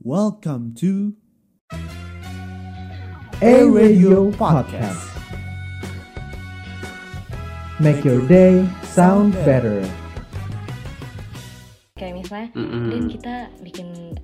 Welcome 0.00 0.74
to 0.78 1.14
A 3.42 3.66
Radio 3.66 4.30
Podcast. 4.30 5.02
Make 7.82 8.04
your 8.06 8.22
day 8.30 8.62
sound 8.86 9.34
better. 9.42 9.82
Kayak 11.98 12.14
misalnya, 12.14 12.48
Mm-mm. 12.54 12.86
Dan 12.94 13.02
kita 13.10 13.34
bikin 13.58 14.14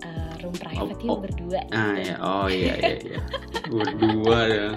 uh, 0.00 0.32
room 0.40 0.56
private 0.56 0.96
Oh, 0.96 1.04
yuk 1.04 1.12
oh. 1.12 1.20
berdua. 1.20 1.60
Ah 1.76 1.92
ya, 2.00 2.14
oh 2.24 2.48
iya 2.48 2.74
iya 2.80 2.96
iya. 2.96 3.20
Berdua 3.68 4.38
ya. 4.48 4.68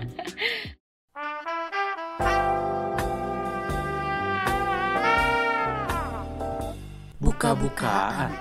Buka-bukaan. 7.24 8.32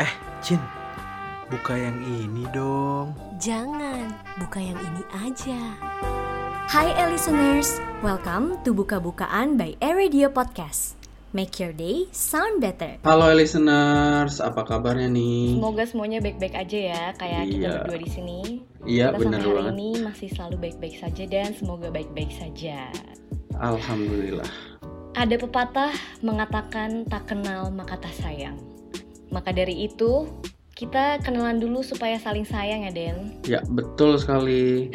Eh, 0.00 0.12
Jin. 0.40 0.83
Buka 1.52 1.76
yang 1.76 2.00
ini 2.04 2.44
dong. 2.50 3.12
Jangan, 3.36 4.08
buka 4.40 4.58
yang 4.58 4.78
ini 4.80 5.02
aja. 5.12 5.60
Hai 6.64 6.90
listeners, 7.06 7.78
welcome 8.00 8.56
to 8.64 8.72
Buka-Bukaan 8.72 9.60
by 9.60 9.76
Radio 9.84 10.32
Podcast. 10.32 10.96
Make 11.34 11.58
your 11.58 11.74
day 11.74 12.06
sound 12.14 12.62
better. 12.62 12.96
Halo 13.02 13.34
listeners, 13.34 14.38
apa 14.38 14.62
kabarnya 14.64 15.10
nih? 15.10 15.58
Semoga 15.58 15.84
semuanya 15.84 16.18
baik-baik 16.22 16.54
aja 16.54 16.78
ya, 16.94 17.02
kayak 17.18 17.42
kita 17.50 17.58
Iya. 17.60 17.72
berdua 17.82 17.98
di 18.00 18.10
sini. 18.10 18.40
Iya 18.86 19.06
kita 19.12 19.18
bener 19.18 19.38
sampai 19.38 19.50
hari 19.50 19.58
banget. 19.58 19.72
ini 19.74 19.88
masih 20.00 20.28
selalu 20.32 20.56
baik-baik 20.62 20.96
saja 20.96 21.24
dan 21.26 21.48
semoga 21.52 21.88
baik-baik 21.90 22.32
saja. 22.32 22.78
Alhamdulillah. 23.58 24.50
Ada 25.14 25.36
pepatah 25.38 25.92
mengatakan 26.22 27.04
tak 27.06 27.28
kenal 27.28 27.68
maka 27.70 27.98
tak 27.98 28.14
sayang. 28.16 28.56
Maka 29.28 29.50
dari 29.50 29.90
itu, 29.90 30.30
kita 30.84 31.16
kenalan 31.24 31.56
dulu 31.56 31.80
supaya 31.80 32.20
saling 32.20 32.44
sayang 32.44 32.84
ya, 32.84 32.92
Den. 32.92 33.16
Ya 33.48 33.60
betul 33.72 34.20
sekali. 34.20 34.92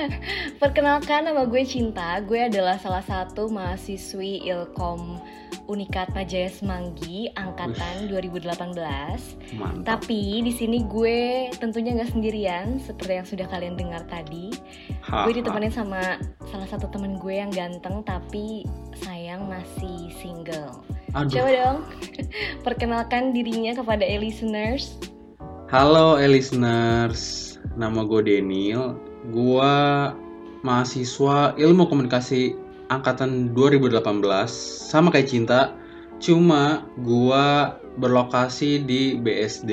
Perkenalkan 0.62 1.26
nama 1.26 1.42
gue 1.42 1.66
Cinta, 1.66 2.22
gue 2.22 2.46
adalah 2.46 2.78
salah 2.78 3.02
satu 3.02 3.50
mahasiswi 3.50 4.46
Ilkom 4.46 5.18
Unikata 5.66 6.22
Jaya 6.22 6.46
Semanggi 6.46 7.26
angkatan 7.34 8.06
2018. 8.06 8.54
Mantap. 9.58 9.82
Tapi 9.82 10.46
di 10.46 10.52
sini 10.54 10.86
gue 10.86 11.50
tentunya 11.58 11.98
nggak 11.98 12.14
sendirian 12.14 12.78
seperti 12.78 13.12
yang 13.18 13.26
sudah 13.26 13.46
kalian 13.50 13.74
dengar 13.74 14.06
tadi. 14.06 14.54
Ha, 15.10 15.26
gue 15.26 15.34
ha. 15.34 15.38
ditemenin 15.42 15.74
sama 15.74 16.22
salah 16.50 16.68
satu 16.70 16.86
temen 16.86 17.18
gue 17.18 17.34
yang 17.34 17.50
ganteng 17.50 18.06
tapi 18.06 18.62
sayang 19.02 19.50
masih 19.50 20.10
single. 20.22 20.82
Aduh. 21.18 21.34
Coba 21.34 21.50
dong 21.50 21.78
perkenalkan 22.66 23.34
dirinya 23.34 23.74
kepada 23.74 24.06
e 24.06 24.22
listeners. 24.22 24.98
Halo 25.72 26.20
eh, 26.20 26.28
listeners, 26.28 27.56
nama 27.80 28.04
gue 28.04 28.20
Daniel. 28.28 28.92
Gua 29.32 30.12
mahasiswa 30.60 31.56
Ilmu 31.56 31.88
Komunikasi 31.88 32.52
angkatan 32.92 33.56
2018 33.56 34.04
sama 34.52 35.08
kayak 35.08 35.32
Cinta. 35.32 35.72
Cuma 36.20 36.84
gua 37.00 37.80
berlokasi 37.96 38.84
di 38.84 39.16
BSD. 39.16 39.72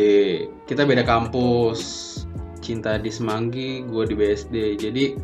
Kita 0.72 0.88
beda 0.88 1.04
kampus. 1.04 2.24
Cinta 2.64 2.96
di 2.96 3.12
Semanggi, 3.12 3.84
gua 3.84 4.08
di 4.08 4.16
BSD. 4.16 4.80
Jadi 4.80 5.20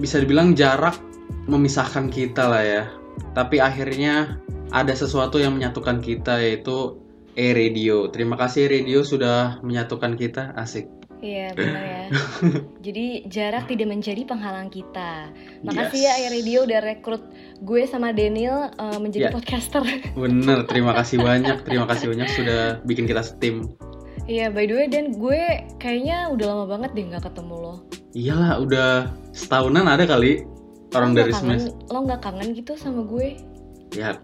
bisa 0.00 0.24
dibilang 0.24 0.56
jarak 0.56 0.96
memisahkan 1.52 2.08
kita 2.08 2.48
lah 2.48 2.64
ya. 2.64 2.84
Tapi 3.36 3.60
akhirnya 3.60 4.40
ada 4.72 4.96
sesuatu 4.96 5.36
yang 5.36 5.60
menyatukan 5.60 6.00
kita 6.00 6.40
yaitu 6.40 6.96
E-Radio. 7.34 8.08
Terima 8.08 8.36
kasih 8.36 8.66
E-Radio 8.66 9.00
sudah 9.02 9.58
menyatukan 9.60 10.14
kita. 10.14 10.52
Asik. 10.52 10.88
Iya 11.22 11.54
benar 11.54 11.82
ya. 11.82 12.04
Jadi 12.86 13.06
jarak 13.26 13.70
tidak 13.70 13.88
menjadi 13.88 14.26
penghalang 14.26 14.66
kita. 14.68 15.30
Makasih 15.62 16.02
Yes. 16.02 16.18
ya 16.18 16.28
Radio 16.28 16.58
udah 16.66 16.80
rekrut 16.82 17.22
gue 17.62 17.82
sama 17.86 18.10
Daniel 18.10 18.74
uh, 18.74 18.98
menjadi 18.98 19.30
Ya. 19.30 19.32
podcaster. 19.32 19.86
Bener, 20.12 20.66
terima 20.66 20.90
kasih 20.92 21.22
banyak. 21.30 21.62
Terima 21.62 21.86
kasih 21.86 22.10
banyak 22.10 22.26
sudah 22.28 22.60
bikin 22.82 23.06
kita 23.06 23.22
setim. 23.22 23.70
Iya 24.22 24.50
by 24.50 24.66
the 24.66 24.74
way 24.76 24.86
Dan 24.86 25.14
gue 25.14 25.42
kayaknya 25.78 26.30
udah 26.30 26.46
lama 26.48 26.66
banget 26.68 26.90
deh 26.92 27.04
nggak 27.06 27.22
ketemu 27.22 27.54
lo. 27.54 27.74
Iyalah, 28.12 28.52
udah 28.58 28.88
setahunan 29.30 29.86
ada 29.86 30.02
kali 30.04 30.42
orang 30.92 31.14
Lo 31.14 31.22
dari 31.22 31.32
semester. 31.32 31.70
lo 31.86 32.02
nggak 32.02 32.20
kangen 32.20 32.50
gitu 32.52 32.74
sama 32.74 33.06
gue? 33.06 33.38
Ya, 33.94 34.18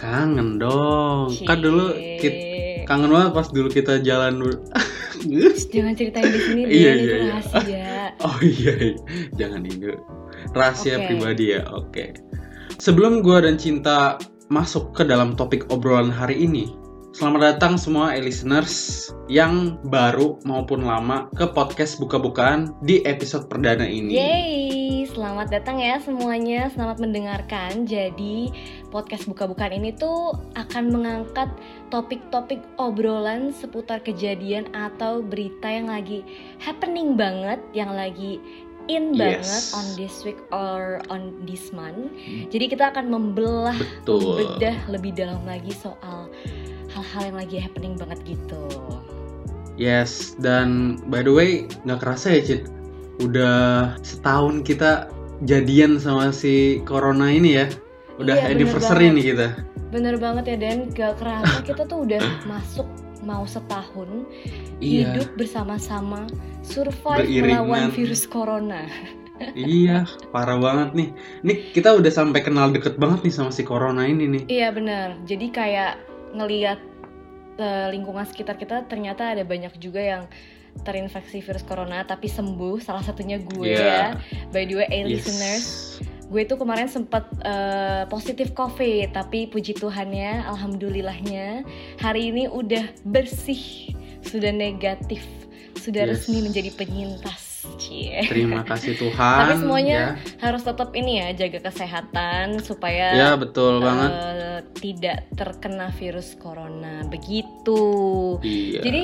kangen 0.00 0.56
dong. 0.56 1.28
Kan 1.44 1.60
dulu 1.60 1.92
Cie. 1.92 2.16
kita 2.18 2.40
kangen 2.88 3.12
banget 3.12 3.30
pas 3.36 3.46
dulu 3.52 3.68
kita 3.68 4.00
jalan 4.00 4.40
dulu. 4.40 4.56
Jangan 5.70 5.92
ceritain 5.92 6.32
di 6.32 6.40
sini 6.40 6.60
Iya, 6.64 6.90
itu 6.96 7.04
iya, 7.04 7.16
iya. 7.20 7.32
rahasia. 7.36 7.88
Oh 8.26 8.38
iya, 8.40 8.72
iya. 8.80 8.96
jangan 9.36 9.60
ini. 9.68 9.96
Rahasia 10.56 10.94
Oke. 10.96 11.04
pribadi 11.12 11.44
ya. 11.52 11.62
Oke. 11.76 12.04
Sebelum 12.80 13.20
gua 13.20 13.44
dan 13.44 13.60
Cinta 13.60 14.16
masuk 14.48 14.96
ke 14.96 15.04
dalam 15.04 15.36
topik 15.36 15.68
obrolan 15.68 16.08
hari 16.08 16.40
ini, 16.42 16.72
selamat 17.10 17.40
datang 17.42 17.74
semua 17.74 18.14
eh, 18.14 18.22
listeners 18.22 19.08
yang 19.26 19.82
baru 19.90 20.38
maupun 20.46 20.86
lama 20.86 21.26
ke 21.34 21.42
podcast 21.50 21.98
buka-bukaan 21.98 22.70
di 22.86 23.02
episode 23.02 23.50
perdana 23.50 23.82
ini. 23.82 24.14
Yeay, 24.14 25.10
selamat 25.10 25.50
datang 25.50 25.82
ya 25.82 25.98
semuanya, 25.98 26.70
selamat 26.70 27.02
mendengarkan. 27.02 27.82
Jadi 27.82 28.54
podcast 28.94 29.26
buka-bukaan 29.26 29.74
ini 29.74 29.90
tuh 29.90 30.38
akan 30.54 30.94
mengangkat 30.94 31.50
topik-topik 31.90 32.62
obrolan 32.78 33.50
seputar 33.50 33.98
kejadian 34.06 34.70
atau 34.70 35.18
berita 35.18 35.66
yang 35.66 35.90
lagi 35.90 36.22
happening 36.62 37.18
banget, 37.18 37.58
yang 37.74 37.90
lagi 37.90 38.38
in 38.90 39.14
Yes. 39.14 39.18
banget 39.18 39.64
on 39.78 39.86
this 39.98 40.14
week 40.26 40.40
or 40.50 41.02
on 41.10 41.34
this 41.46 41.70
month. 41.70 42.10
Jadi 42.50 42.70
kita 42.70 42.90
akan 42.90 43.10
membelah, 43.10 43.78
Betul. 43.78 44.18
membedah 44.18 44.76
lebih 44.90 45.14
dalam 45.14 45.42
lagi 45.46 45.70
soal 45.74 46.30
hal-hal 47.10 47.34
yang 47.34 47.38
lagi 47.42 47.56
happening 47.58 47.98
banget 47.98 48.22
gitu. 48.22 48.62
Yes, 49.74 50.38
dan 50.38 51.00
by 51.08 51.24
the 51.24 51.32
way, 51.32 51.50
nggak 51.82 51.98
kerasa 51.98 52.36
ya, 52.36 52.40
Cid? 52.44 52.62
Udah 53.18 53.56
setahun 54.00 54.62
kita 54.62 55.10
jadian 55.42 55.98
sama 55.98 56.30
si 56.30 56.78
Corona 56.84 57.32
ini 57.32 57.58
ya. 57.58 57.66
Udah 58.20 58.36
Iya, 58.36 58.52
anniversary 58.54 59.10
nih 59.10 59.24
kita. 59.32 59.48
Bener 59.90 60.20
banget 60.20 60.54
ya 60.54 60.56
Dan, 60.60 60.78
gak 60.92 61.18
kerasa 61.18 61.58
kita 61.68 61.82
tuh 61.82 62.04
udah 62.06 62.20
masuk 62.46 62.86
mau 63.20 63.42
setahun 63.42 64.28
Iya. 64.78 65.16
hidup 65.16 65.28
bersama-sama 65.34 66.28
survive 66.62 67.24
Beriringan. 67.24 67.64
melawan 67.66 67.84
virus 67.90 68.22
corona. 68.24 68.86
Iya, 69.56 70.04
parah 70.36 70.60
banget 70.60 70.92
nih. 70.92 71.08
Nih 71.40 71.72
kita 71.72 71.96
udah 71.96 72.12
sampai 72.12 72.44
kenal 72.44 72.68
deket 72.68 73.00
banget 73.00 73.24
nih 73.24 73.32
sama 73.32 73.48
si 73.48 73.64
Corona 73.64 74.04
ini 74.04 74.28
nih. 74.28 74.42
Iya 74.52 74.68
bener, 74.68 75.16
jadi 75.24 75.46
kayak 75.48 75.92
ngeliat 76.36 76.76
lingkungan 77.90 78.24
sekitar 78.24 78.56
kita 78.56 78.86
ternyata 78.86 79.32
ada 79.32 79.44
banyak 79.44 79.76
juga 79.76 80.00
yang 80.00 80.22
terinfeksi 80.82 81.42
virus 81.42 81.66
corona 81.66 82.06
tapi 82.06 82.30
sembuh 82.30 82.78
salah 82.78 83.02
satunya 83.02 83.42
gue 83.42 83.74
Iya. 83.74 83.82
ya 83.82 84.06
by 84.54 84.62
the 84.64 84.74
way 84.78 84.86
eh, 84.88 85.02
Yes. 85.02 85.26
listeners 85.26 85.66
gue 86.30 86.46
tuh 86.46 86.62
kemarin 86.62 86.86
sempat 86.86 87.26
eh, 87.42 88.06
positif 88.06 88.54
covid 88.54 89.10
tapi 89.10 89.50
puji 89.50 89.74
Tuhannya 89.74 90.46
alhamdulillahnya 90.46 91.66
hari 91.98 92.30
ini 92.30 92.46
udah 92.46 92.86
bersih 93.02 93.90
sudah 94.22 94.54
negatif 94.54 95.26
sudah 95.74 96.06
Yes. 96.06 96.30
resmi 96.30 96.46
menjadi 96.46 96.70
penyintas 96.78 97.49
cie 97.76 98.24
Terima 98.26 98.64
kasih 98.70 98.96
Tuhan. 98.96 99.38
Tapi 99.46 99.54
semuanya 99.60 100.16
harus 100.38 100.62
tetap 100.62 100.90
ini 100.92 101.20
ya 101.20 101.28
jaga 101.34 101.68
kesehatan 101.68 102.60
supaya 102.60 103.12
ya. 103.14 103.30
Ya 103.30 103.30
betul 103.36 103.80
banget. 103.80 104.10
eh, 104.10 104.58
tidak 104.76 105.18
terkena 105.34 105.88
virus 105.94 106.36
corona 106.36 107.04
begitu. 107.06 108.36
Iya. 108.40 108.80
Jadi 108.80 109.02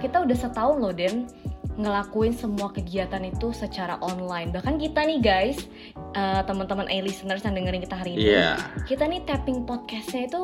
kita 0.00 0.16
udah 0.22 0.36
setahun 0.36 0.76
loh 0.78 0.92
Den 0.92 1.28
ngelakuin 1.72 2.36
semua 2.36 2.68
kegiatan 2.68 3.24
itu 3.24 3.48
secara 3.50 3.96
online. 4.04 4.52
Bahkan 4.52 4.76
kita 4.76 5.08
nih 5.08 5.20
guys, 5.20 5.64
eh, 6.12 6.42
teman-teman 6.44 6.84
A 6.84 6.96
listeners 7.00 7.40
yang 7.42 7.56
dengerin 7.56 7.80
kita 7.80 7.96
hari 7.96 8.12
ini, 8.12 8.28
Iya. 8.36 8.60
kita 8.84 9.08
nih 9.08 9.24
tapping 9.24 9.64
podcastnya 9.64 10.28
itu 10.28 10.42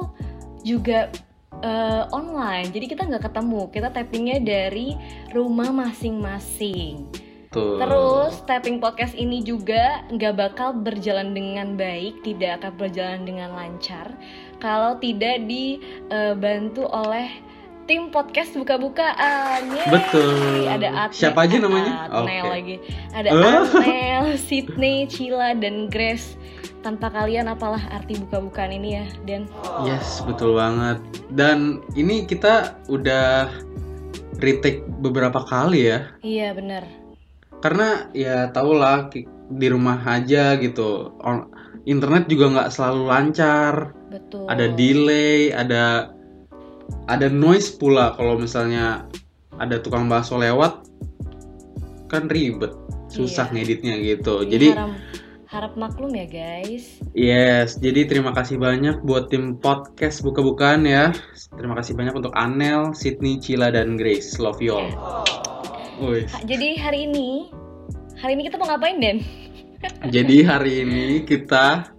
juga 0.64 1.12
eh, 1.58 2.04
online. 2.14 2.70
Jadi 2.70 2.86
kita 2.86 3.02
nggak 3.02 3.28
ketemu, 3.28 3.66
kita 3.68 3.90
tappingnya 3.90 4.38
dari 4.38 4.94
rumah 5.34 5.74
masing-masing. 5.74 7.10
Tuh. 7.58 7.82
Terus 7.82 8.34
tapping 8.46 8.78
podcast 8.78 9.18
ini 9.18 9.42
juga 9.42 10.06
nggak 10.14 10.34
bakal 10.38 10.78
berjalan 10.78 11.34
dengan 11.34 11.74
baik, 11.74 12.22
tidak 12.22 12.62
akan 12.62 12.72
berjalan 12.78 13.26
dengan 13.26 13.50
lancar 13.58 14.14
kalau 14.62 14.94
tidak 15.02 15.42
dibantu 15.50 16.86
oleh 16.86 17.26
tim 17.88 18.12
podcast 18.12 18.52
buka-bukaan. 18.52 19.72
Yeay. 19.72 19.88
Betul. 19.88 20.68
Ada 20.68 21.08
Atne, 21.08 21.16
Siapa 21.16 21.48
aja 21.48 21.56
namanya? 21.56 22.06
Atnel 22.12 22.44
Oke. 22.44 22.52
lagi. 22.52 22.76
Ada 23.16 23.28
Oh. 23.32 23.64
Atnel, 23.64 24.24
Sydney, 24.36 25.08
Cila, 25.08 25.56
dan 25.56 25.88
Grace. 25.88 26.36
Tanpa 26.84 27.10
kalian 27.10 27.48
apalah 27.50 27.80
arti 27.90 28.14
buka-bukaan 28.20 28.70
ini 28.70 29.02
ya, 29.02 29.04
Dan? 29.26 29.50
Yes, 29.82 30.22
betul 30.22 30.54
banget. 30.54 31.00
Dan 31.32 31.82
ini 31.96 32.22
kita 32.28 32.76
udah 32.86 33.50
retake 34.38 34.84
beberapa 35.02 35.42
kali 35.48 35.88
ya. 35.90 36.12
Iya 36.22 36.54
bener. 36.54 37.07
Karena 37.58 38.06
ya 38.14 38.50
tau 38.54 38.70
lah 38.74 39.10
di 39.48 39.66
rumah 39.66 39.98
aja 40.06 40.54
gitu. 40.60 41.14
Internet 41.88 42.28
juga 42.28 42.52
nggak 42.52 42.70
selalu 42.70 43.02
lancar. 43.08 43.74
Betul. 44.12 44.44
Ada 44.46 44.66
delay, 44.76 45.50
ada 45.52 46.12
ada 47.08 47.26
noise 47.28 47.72
pula 47.72 48.12
kalau 48.16 48.36
misalnya 48.36 49.08
ada 49.56 49.80
tukang 49.80 50.06
bakso 50.08 50.36
lewat 50.38 50.86
kan 52.08 52.24
ribet, 52.28 52.72
susah 53.12 53.52
Iya. 53.52 53.54
ngeditnya 53.56 53.94
gitu. 54.00 54.40
Jadi, 54.48 54.72
Jadi 54.72 54.80
harap, 54.80 54.92
harap 55.48 55.72
maklum 55.76 56.12
ya 56.16 56.24
guys. 56.24 57.00
Yes, 57.12 57.76
jadi 57.76 58.08
terima 58.08 58.32
kasih 58.32 58.56
banyak 58.56 59.04
buat 59.04 59.28
tim 59.28 59.60
podcast 59.60 60.24
buka-bukaan 60.24 60.88
ya. 60.88 61.12
Terima 61.52 61.76
kasih 61.76 61.96
banyak 61.96 62.16
untuk 62.16 62.32
Anel, 62.32 62.96
Sydney, 62.96 63.36
Cila, 63.40 63.68
dan 63.68 64.00
Grace. 64.00 64.40
Love 64.40 64.60
you 64.64 64.72
all. 64.72 64.88
Wih. 64.88 65.47
Ha- 65.98 66.44
Jadi 66.46 66.78
hari 66.78 67.10
ini, 67.10 67.50
hari 68.18 68.38
ini 68.38 68.42
kita 68.46 68.56
mau 68.56 68.70
ngapain 68.70 68.98
Den? 68.98 69.18
Jadi 70.14 70.42
hari 70.42 70.82
ini 70.86 71.22
kita 71.22 71.90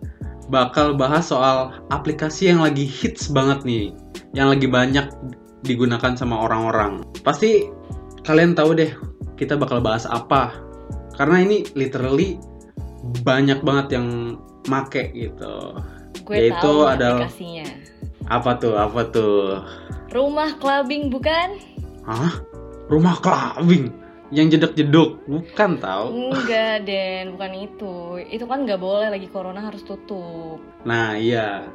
bakal 0.50 0.98
bahas 0.98 1.30
soal 1.30 1.75
aplikasi 1.94 2.50
yang 2.50 2.63
lagi 2.63 2.84
hits 2.84 3.30
banget 3.30 3.63
nih, 3.63 3.86
yang 4.34 4.50
lagi 4.50 4.66
banyak 4.66 5.07
digunakan 5.62 6.16
sama 6.16 6.40
orang-orang. 6.40 7.04
Pasti 7.22 7.68
kalian 8.24 8.56
tahu 8.56 8.75
deh 8.75 8.92
kita 9.36 9.60
bakal 9.60 9.80
bahas 9.80 10.07
apa. 10.07 10.56
Karena 11.16 11.44
ini 11.44 11.68
literally 11.75 12.40
banyak 13.24 13.60
banget 13.60 14.00
yang 14.00 14.40
make 14.72 15.12
gitu. 15.12 15.75
Gue 16.24 16.48
Yaitu 16.48 16.56
tahu 16.63 16.88
adalah- 16.88 17.28
aplikasinya. 17.28 17.68
Apa 18.30 18.51
tuh? 18.56 18.75
Apa 18.78 19.01
tuh? 19.10 19.63
Rumah 20.13 20.56
clubbing 20.57 21.10
bukan? 21.10 21.60
Hah? 22.06 22.42
Rumah 22.89 23.15
clubbing 23.21 23.94
yang 24.33 24.50
jedok-jedok 24.50 25.25
bukan 25.25 25.77
tahu. 25.77 26.33
Enggak 26.33 26.83
Den, 26.89 27.38
bukan 27.38 27.53
itu. 27.53 27.95
Itu 28.30 28.45
kan 28.50 28.65
nggak 28.65 28.81
boleh 28.81 29.13
lagi 29.13 29.30
corona 29.30 29.62
harus 29.62 29.86
tutup. 29.86 30.57
Nah, 30.86 31.13
iya. 31.18 31.69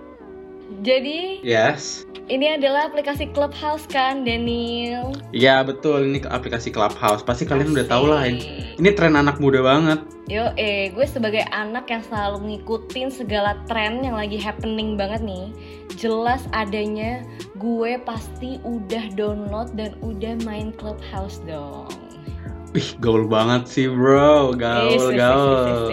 Jadi 0.81 1.45
Yes. 1.45 2.09
ini 2.27 2.57
adalah 2.57 2.89
aplikasi 2.89 3.29
Clubhouse 3.37 3.85
kan 3.85 4.25
Daniel? 4.25 5.13
Ya, 5.31 5.61
betul 5.61 6.09
ini 6.09 6.25
aplikasi 6.25 6.73
Clubhouse. 6.73 7.21
Pasti 7.21 7.45
kalian 7.45 7.77
udah 7.77 7.85
Asik. 7.85 7.93
tahu 7.93 8.05
lah 8.09 8.23
ini. 8.25 8.73
Ini 8.81 8.91
tren 8.97 9.13
anak 9.15 9.39
muda 9.39 9.61
banget. 9.61 10.01
Yo, 10.25 10.49
eh, 10.57 10.89
gue 10.89 11.05
sebagai 11.05 11.45
anak 11.53 11.85
yang 11.93 12.01
selalu 12.01 12.41
ngikutin 12.49 13.13
segala 13.13 13.61
tren 13.69 14.01
yang 14.01 14.17
lagi 14.17 14.41
happening 14.41 14.97
banget 14.97 15.21
nih, 15.21 15.53
jelas 16.01 16.49
adanya 16.57 17.21
gue 17.61 18.01
pasti 18.01 18.57
udah 18.65 19.13
download 19.13 19.77
dan 19.77 19.93
udah 20.01 20.33
main 20.49 20.73
Clubhouse 20.73 21.45
dong. 21.45 21.93
Wih, 22.73 22.89
gaul 22.99 23.29
banget 23.29 23.69
sih, 23.69 23.87
Bro. 23.87 24.57
Eh, 24.57 24.65
Gaul, 24.65 24.91
sih, 24.97 25.15
gaul. 25.15 25.87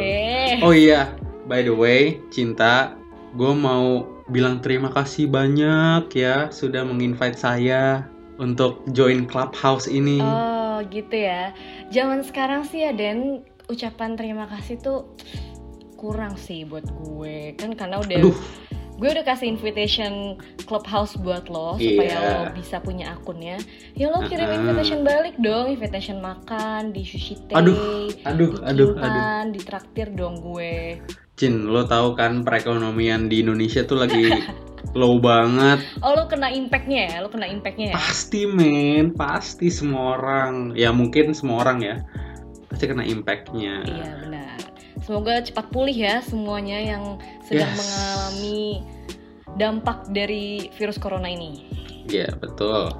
Oh 0.63 0.71
iya, 0.73 1.11
by 1.45 1.61
the 1.61 1.75
way, 1.75 2.23
Cinta, 2.31 2.95
gue 3.35 3.51
mau 3.51 4.07
bilang 4.29 4.61
terima 4.61 4.91
kasih 4.91 5.25
banyak 5.25 6.11
ya 6.13 6.51
sudah 6.51 6.85
menginvite 6.85 7.39
saya 7.39 8.05
untuk 8.37 8.81
join 8.93 9.25
Clubhouse 9.25 9.85
ini. 9.85 10.17
Oh, 10.21 10.81
gitu 10.89 11.13
ya. 11.13 11.53
Zaman 11.93 12.25
sekarang 12.25 12.65
sih 12.65 12.81
ya, 12.81 12.91
Den, 12.91 13.45
ucapan 13.69 14.17
terima 14.17 14.49
kasih 14.49 14.81
tuh 14.81 15.13
kurang 15.93 16.33
sih 16.35 16.65
buat 16.65 16.85
gue. 16.89 17.53
Kan 17.55 17.77
karena 17.77 18.01
udah 18.01 18.17
Aduh. 18.17 18.37
gue 19.01 19.09
udah 19.09 19.25
kasih 19.25 19.49
invitation 19.49 20.37
clubhouse 20.69 21.17
buat 21.17 21.49
lo 21.49 21.73
supaya 21.81 22.13
Iya. 22.13 22.21
lo 22.21 22.41
bisa 22.53 22.77
punya 22.77 23.17
akunnya 23.17 23.57
ya 23.97 24.13
lo 24.13 24.21
kirim 24.29 24.45
Uh-uh. 24.45 24.61
invitation 24.61 25.01
balik 25.01 25.33
dong 25.41 25.73
invitation 25.73 26.21
makan 26.21 26.93
di 26.93 27.01
sushi 27.01 27.33
teh 27.49 27.57
Aduh, 27.57 28.13
aduh, 28.29 28.61
di 28.61 28.69
aduh, 28.69 28.89
Kilpan, 28.93 29.57
di 29.57 29.59
traktir 29.65 30.13
dong 30.13 30.37
gue 30.45 31.01
Cin, 31.41 31.65
lo 31.65 31.81
tahu 31.83 32.13
kan 32.13 32.45
perekonomian 32.45 33.25
di 33.25 33.41
Indonesia 33.41 33.81
tuh 33.81 33.97
lagi 33.97 34.29
low 34.99 35.17
banget. 35.17 35.81
oh 36.05 36.13
lo 36.13 36.29
kena 36.29 36.53
impactnya 36.53 37.01
ya 37.09 37.15
lo 37.17 37.33
kena 37.33 37.49
impactnya 37.49 37.91
ya 37.91 37.95
Pasti 37.97 38.45
men, 38.45 39.09
pasti 39.11 39.73
semua 39.73 40.21
orang. 40.21 40.77
Ya 40.77 40.93
mungkin 40.93 41.33
semua 41.33 41.65
orang 41.65 41.81
ya. 41.81 41.95
Pasti 42.69 42.85
kena 42.85 43.01
impactnya. 43.01 43.81
iya 43.83 44.09
benar 44.21 44.57
semoga 45.01 45.41
cepat 45.41 45.65
pulih 45.73 45.97
ya 45.97 46.21
semuanya 46.21 46.77
yang 46.77 47.17
sedang 47.41 47.73
Yes. 47.73 47.79
mengalami 47.81 48.61
dampak 49.57 50.05
dari 50.13 50.69
virus 50.77 50.95
corona 50.95 51.25
ini 51.25 51.65
Iya, 52.05 52.29
betul. 52.37 52.93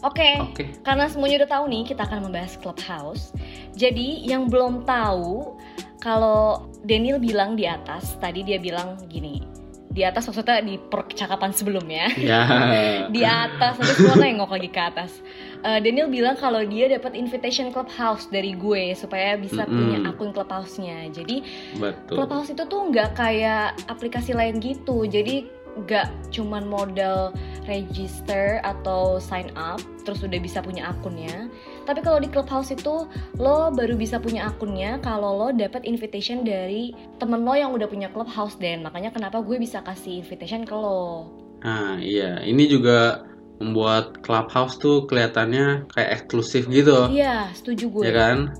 oke 0.00 0.30
Oke. 0.48 0.64
Karena 0.80 1.06
semuanya 1.06 1.44
udah 1.44 1.50
tahu 1.50 1.64
nih, 1.68 1.82
kita 1.84 2.02
akan 2.02 2.24
membahas 2.24 2.56
Clubhouse. 2.56 3.36
Jadi 3.76 4.24
yang 4.24 4.48
belum 4.48 4.82
tahu, 4.82 5.60
kalau 6.00 6.72
Daniel 6.82 7.20
bilang 7.20 7.54
di 7.54 7.68
atas, 7.68 8.16
tadi 8.16 8.40
dia 8.40 8.56
bilang 8.56 8.96
gini. 9.06 9.44
Di 9.90 10.06
atas 10.06 10.24
maksudnya 10.30 10.62
di 10.62 10.78
percakapan 10.78 11.50
sebelumnya. 11.50 12.08
Ya. 12.14 12.46
Di 13.14 13.26
atas, 13.26 13.74
nanti 13.74 13.94
semua 13.98 14.22
nengok 14.22 14.54
lagi 14.54 14.70
ke 14.70 14.80
atas. 14.80 15.18
Eh, 15.66 15.82
Daniel 15.82 16.06
bilang 16.06 16.38
kalau 16.38 16.62
dia 16.62 16.86
dapat 16.86 17.18
invitation 17.18 17.74
Clubhouse 17.74 18.30
dari 18.30 18.54
gue 18.54 18.94
supaya 18.94 19.34
bisa 19.34 19.66
Mm-mm. 19.66 19.76
punya 19.76 19.98
akun 20.06 20.30
Clubhouse-nya. 20.30 21.10
Jadi 21.10 21.42
Betul. 21.76 22.22
Clubhouse 22.22 22.54
itu 22.54 22.62
tuh 22.70 22.86
nggak 22.88 23.18
kayak 23.18 23.76
aplikasi 23.90 24.30
lain 24.30 24.62
gitu. 24.62 25.10
Jadi 25.10 25.50
nggak 25.70 26.34
cuman 26.34 26.66
modal 26.66 27.30
register 27.68 28.58
atau 28.66 29.22
sign 29.22 29.54
up 29.54 29.78
terus 30.02 30.24
udah 30.24 30.40
bisa 30.40 30.64
punya 30.64 30.90
akunnya. 30.90 31.50
Tapi 31.90 32.06
kalau 32.06 32.22
di 32.22 32.30
Clubhouse 32.30 32.70
itu 32.70 33.10
lo 33.42 33.74
baru 33.74 33.98
bisa 33.98 34.22
punya 34.22 34.46
akunnya 34.46 35.02
kalau 35.02 35.34
lo 35.34 35.48
dapat 35.50 35.82
invitation 35.82 36.46
dari 36.46 36.94
temen 37.18 37.42
lo 37.42 37.50
yang 37.50 37.74
udah 37.74 37.90
punya 37.90 38.06
Clubhouse 38.14 38.54
dan 38.62 38.86
makanya 38.86 39.10
kenapa 39.10 39.42
gue 39.42 39.58
bisa 39.58 39.82
kasih 39.82 40.22
invitation 40.22 40.62
ke 40.62 40.70
lo. 40.70 41.26
Nah, 41.66 41.98
iya. 41.98 42.38
Ini 42.46 42.62
juga 42.70 43.26
membuat 43.58 44.22
Clubhouse 44.22 44.78
tuh 44.78 45.10
kelihatannya 45.10 45.90
kayak 45.90 46.10
eksklusif 46.22 46.70
gitu. 46.70 47.10
Iya, 47.10 47.50
setuju 47.58 47.90
gue. 47.90 48.02
Ya 48.06 48.12
kan? 48.14 48.54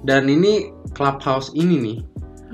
Dan 0.00 0.32
ini 0.32 0.72
Clubhouse 0.96 1.52
ini 1.52 1.76
nih 1.76 1.98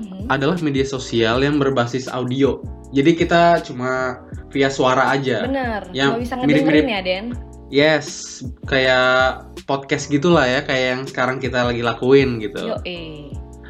Mhm. 0.03 0.27
adalah 0.27 0.59
media 0.59 0.83
sosial 0.83 1.39
yang 1.39 1.63
berbasis 1.63 2.11
audio. 2.11 2.59
Jadi 2.91 3.15
kita 3.15 3.63
cuma 3.63 4.19
via 4.51 4.67
suara 4.67 5.15
aja. 5.15 5.47
Bener, 5.47 5.87
Yang 5.95 6.27
bisa 6.27 6.35
mirip-mirip. 6.43 6.83
ya 6.83 6.99
Den. 7.07 7.25
Yes, 7.69 8.41
kayak 8.65 9.45
podcast 9.63 10.09
gitulah 10.09 10.45
ya, 10.45 10.65
kayak 10.65 10.85
yang 10.97 11.01
sekarang 11.05 11.37
kita 11.37 11.61
lagi 11.61 11.85
lakuin 11.85 12.41
gitu. 12.41 12.73
Yo 12.73 12.77
eh. 12.85 13.29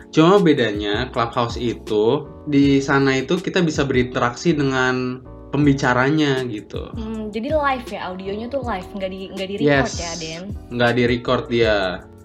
Cuma 0.10 0.41
bedanya 0.41 1.12
Clubhouse 1.13 1.60
itu 1.60 2.25
di 2.50 2.82
sana 2.82 3.20
itu 3.20 3.38
kita 3.38 3.62
bisa 3.62 3.86
berinteraksi 3.86 4.58
dengan 4.58 5.22
pembicaranya 5.53 6.41
gitu. 6.50 6.89
Hmm, 6.98 7.29
jadi 7.29 7.53
live 7.53 7.88
ya, 7.89 8.10
audionya 8.10 8.48
tuh 8.50 8.65
live, 8.65 8.89
nggak 8.89 9.12
di 9.12 9.20
nggak 9.36 9.48
di 9.48 9.56
record 9.62 9.86
Yes. 9.86 10.01
ya 10.01 10.12
Den. 10.18 10.44
Nggak 10.74 10.91
di 10.96 11.03
record 11.06 11.44
dia. 11.51 11.77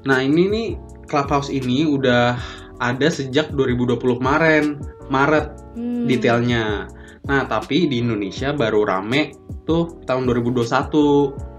Nah 0.06 0.18
ini 0.22 0.42
nih 0.48 0.68
Clubhouse 1.10 1.52
ini 1.52 1.84
udah 1.84 2.36
ada 2.80 3.08
sejak 3.08 3.52
2020 3.52 4.16
kemarin, 4.16 4.80
Maret 5.12 5.46
Hmm. 5.76 6.06
detailnya. 6.08 6.88
Nah 7.24 7.42
tapi 7.44 7.84
di 7.88 8.00
Indonesia 8.00 8.52
baru 8.52 8.84
rame 8.88 9.34
tuh 9.64 10.00
tahun 10.04 10.24
2021. 10.24 11.53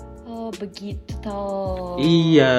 Begitu 0.59 1.13
toh. 1.19 1.99
Iya. 1.99 2.55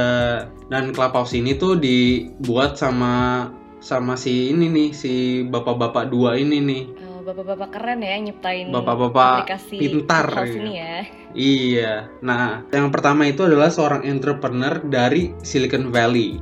Dan 0.69 0.93
Clubhouse 0.93 1.37
ini 1.37 1.57
tuh 1.57 1.79
dibuat 1.79 2.77
sama 2.77 3.47
sama 3.81 4.19
si 4.19 4.51
ini 4.51 4.67
nih, 4.67 4.91
si 4.91 5.45
bapak-bapak 5.47 6.11
dua 6.11 6.35
ini 6.35 6.59
nih. 6.59 6.83
Oh, 7.07 7.21
bapak-bapak 7.23 7.71
keren 7.71 8.03
ya 8.03 8.19
nyiptain 8.19 8.75
Bapak-bapak 8.75 9.47
pintar, 9.71 10.27
ya. 10.27 10.45
ini 10.51 10.73
ya. 10.75 10.97
Iya. 11.37 11.93
Nah, 12.25 12.67
yang 12.75 12.91
pertama 12.91 13.29
itu 13.29 13.47
adalah 13.47 13.71
seorang 13.71 14.03
entrepreneur 14.03 14.83
dari 14.83 15.31
Silicon 15.45 15.93
Valley. 15.95 16.41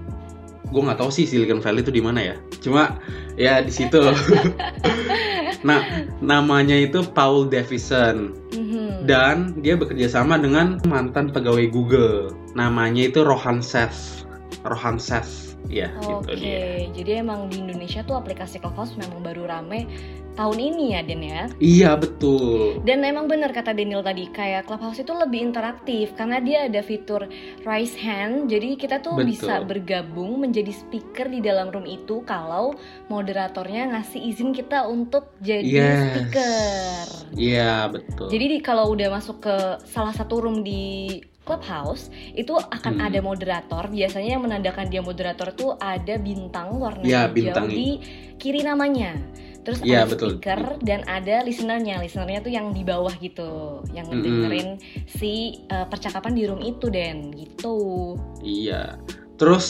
Gue 0.73 0.81
nggak 0.83 0.99
tahu 0.99 1.11
sih 1.13 1.29
Silicon 1.29 1.61
Valley 1.61 1.85
itu 1.85 1.93
di 1.93 2.03
mana 2.03 2.21
ya. 2.21 2.37
Cuma 2.61 2.99
ya 3.37 3.61
di 3.61 3.71
situ. 3.71 4.01
nah, 5.69 5.81
namanya 6.19 6.77
itu 6.77 7.05
Paul 7.15 7.49
Davison 7.49 8.33
Mhm. 8.55 9.05
dan 9.07 9.37
dia 9.61 9.75
bekerja 9.75 10.09
sama 10.09 10.39
dengan 10.39 10.79
mantan 10.87 11.31
pegawai 11.31 11.67
Google. 11.71 12.33
Namanya 12.55 13.11
itu 13.11 13.23
Rohan 13.23 13.59
Seth. 13.61 14.25
Rohan 14.65 14.97
Seth. 14.97 15.54
Ya, 15.73 15.89
Oke, 15.97 16.37
gitu 16.37 16.45
dia. 16.45 16.93
jadi 16.93 17.11
emang 17.25 17.49
di 17.49 17.57
Indonesia 17.65 18.05
tuh 18.05 18.21
aplikasi 18.21 18.61
Clubhouse 18.61 18.95
memang 19.01 19.25
baru 19.25 19.49
rame 19.49 19.89
tahun 20.35 20.59
ini 20.59 20.99
ya 20.99 21.01
Den 21.07 21.23
ya. 21.25 21.43
Iya, 21.63 21.91
betul. 21.95 22.83
Dan 22.83 23.07
emang 23.07 23.31
bener 23.31 23.55
kata 23.55 23.71
Daniel 23.71 24.03
tadi, 24.03 24.27
kayak 24.35 24.67
Clubhouse 24.67 24.99
itu 25.01 25.15
lebih 25.15 25.41
interaktif 25.41 26.13
karena 26.19 26.43
dia 26.43 26.67
ada 26.67 26.83
fitur 26.83 27.31
raise 27.63 27.95
hand. 27.95 28.51
Jadi 28.51 28.75
kita 28.75 28.99
tuh 29.01 29.23
Betul. 29.23 29.31
bisa 29.31 29.63
bergabung 29.63 30.43
menjadi 30.43 30.75
speaker 30.75 31.31
di 31.31 31.39
dalam 31.39 31.71
room 31.71 31.87
itu 31.87 32.27
kalau 32.27 32.75
moderatornya 33.07 33.95
ngasih 33.95 34.21
izin 34.35 34.51
kita 34.51 34.85
untuk 34.91 35.33
jadi 35.39 35.63
Yes. 35.65 36.03
speaker. 36.03 37.03
Iya, 37.39 37.95
betul. 37.95 38.27
Jadi 38.31 38.45
di, 38.47 38.59
kalau 38.59 38.91
udah 38.91 39.09
masuk 39.15 39.39
ke 39.39 39.57
salah 39.87 40.13
satu 40.15 40.43
room 40.43 40.67
di 40.67 41.19
Clubhouse 41.45 42.09
itu 42.33 42.57
akan 42.57 42.99
Hmm. 42.99 43.07
ada 43.07 43.21
moderator. 43.21 43.87
Biasanya 43.87 44.37
yang 44.37 44.43
menandakan 44.43 44.89
dia 44.89 45.05
moderator 45.05 45.53
tuh 45.53 45.77
ada 45.77 46.17
bintang 46.17 46.81
warna 46.81 47.05
Ya, 47.05 47.29
hijau 47.29 47.37
bintang. 47.37 47.69
di 47.69 48.01
kiri 48.41 48.65
namanya. 48.65 49.15
Terus 49.65 49.81
Iya, 49.81 50.05
ada 50.05 50.13
betul. 50.13 50.29
speaker 50.37 50.61
dan 50.85 51.01
ada 51.09 51.41
listenernya. 51.41 51.97
Listenernya 51.97 52.41
tuh 52.45 52.53
yang 52.53 52.73
di 52.73 52.85
bawah 52.85 53.13
gitu, 53.17 53.81
yang 53.97 54.05
Mm-mm. 54.09 54.21
ngedengerin 54.21 54.69
si 55.09 55.65
uh, 55.73 55.89
percakapan 55.89 56.37
di 56.37 56.45
room 56.45 56.61
itu 56.61 56.93
Den, 56.93 57.33
gitu. 57.33 58.13
Iya. 58.41 59.01
Terus 59.41 59.65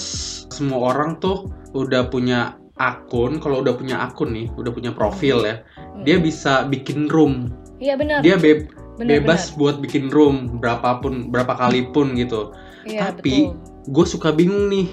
semua 0.51 0.91
orang 0.91 1.23
tuh 1.23 1.47
udah 1.73 2.11
punya 2.11 2.59
akun. 2.75 3.39
Kalau 3.39 3.63
udah 3.63 3.75
punya 3.75 4.03
akun 4.03 4.35
nih, 4.35 4.51
udah 4.59 4.75
punya 4.75 4.91
profil 4.91 5.47
ya, 5.47 5.63
Hmm. 5.79 6.03
dia 6.03 6.19
bisa 6.19 6.67
bikin 6.67 7.07
room. 7.07 7.55
Iya 7.79 7.95
benar. 7.95 8.19
Dia 8.19 8.35
be- 8.35 8.67
benar, 8.97 9.11
bebas 9.23 9.55
buat 9.55 9.79
bikin 9.79 10.11
room 10.11 10.59
berapapun, 10.61 11.31
berapa 11.31 11.55
kali 11.55 11.91
pun 11.91 12.15
gitu. 12.15 12.55
Iya, 12.87 13.15
tapi-. 13.15 13.53
Gue 13.85 14.07
suka 14.09 14.33
bingung 14.33 14.73
nih, 14.73 14.89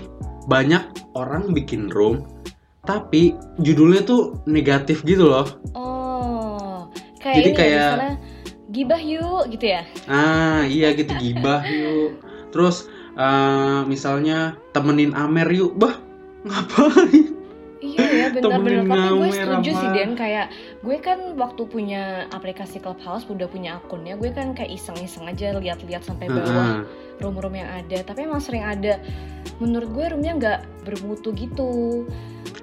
banyak 0.52 0.84
orang 1.16 1.56
bikin 1.56 1.88
room, 1.88 2.28
tapi 2.84 3.40
judulnya 3.64 4.04
tuh 4.04 4.36
negatif 4.44 5.00
gitu 5.08 5.32
loh. 5.32 5.48
Oh, 5.78 6.92
kayak 7.24 7.36
Jadi 7.40 7.48
ini 7.48 7.52
ya, 7.52 7.56
kayak- 7.56 7.80
misalnya 7.80 8.16
gibah 8.72 9.02
yuk 9.04 9.44
gitu 9.52 9.66
ya. 9.68 9.82
Ah 10.08 10.64
iya 10.68 10.92
gitu 10.96 11.12
gibah 11.20 11.64
yuk. 11.64 12.20
Terus 12.52 12.88
eh, 13.16 13.80
misalnya 13.88 14.56
temenin 14.72 15.16
Amer 15.16 15.48
yuk, 15.52 15.76
bah 15.76 16.00
ngapain? 16.48 17.41
Iya 17.82 18.06
ya 18.06 18.28
benar-benar 18.30 18.86
tapi 18.86 19.10
gue 19.18 19.30
setuju 19.34 19.72
sih. 19.74 19.90
Den 19.92 20.14
kayak 20.14 20.54
gue 20.80 20.98
kan 21.02 21.18
waktu 21.34 21.66
punya 21.66 22.30
aplikasi 22.30 22.78
Clubhouse 22.78 23.26
udah 23.26 23.50
punya 23.50 23.82
akunnya 23.82 24.14
gue 24.16 24.30
kan 24.30 24.54
kayak 24.54 24.70
iseng-iseng 24.72 25.26
aja 25.26 25.58
lihat-lihat 25.58 26.06
sampai 26.06 26.30
bawah 26.30 26.46
Heeh. 26.46 26.80
room-room 27.20 27.58
yang 27.58 27.70
ada 27.74 28.06
tapi 28.06 28.30
emang 28.30 28.38
sering 28.38 28.62
ada 28.62 29.02
menurut 29.58 29.90
gue 29.90 30.06
roomnya 30.14 30.34
nggak 30.38 30.60
bermutu 30.86 31.34
gitu 31.34 32.06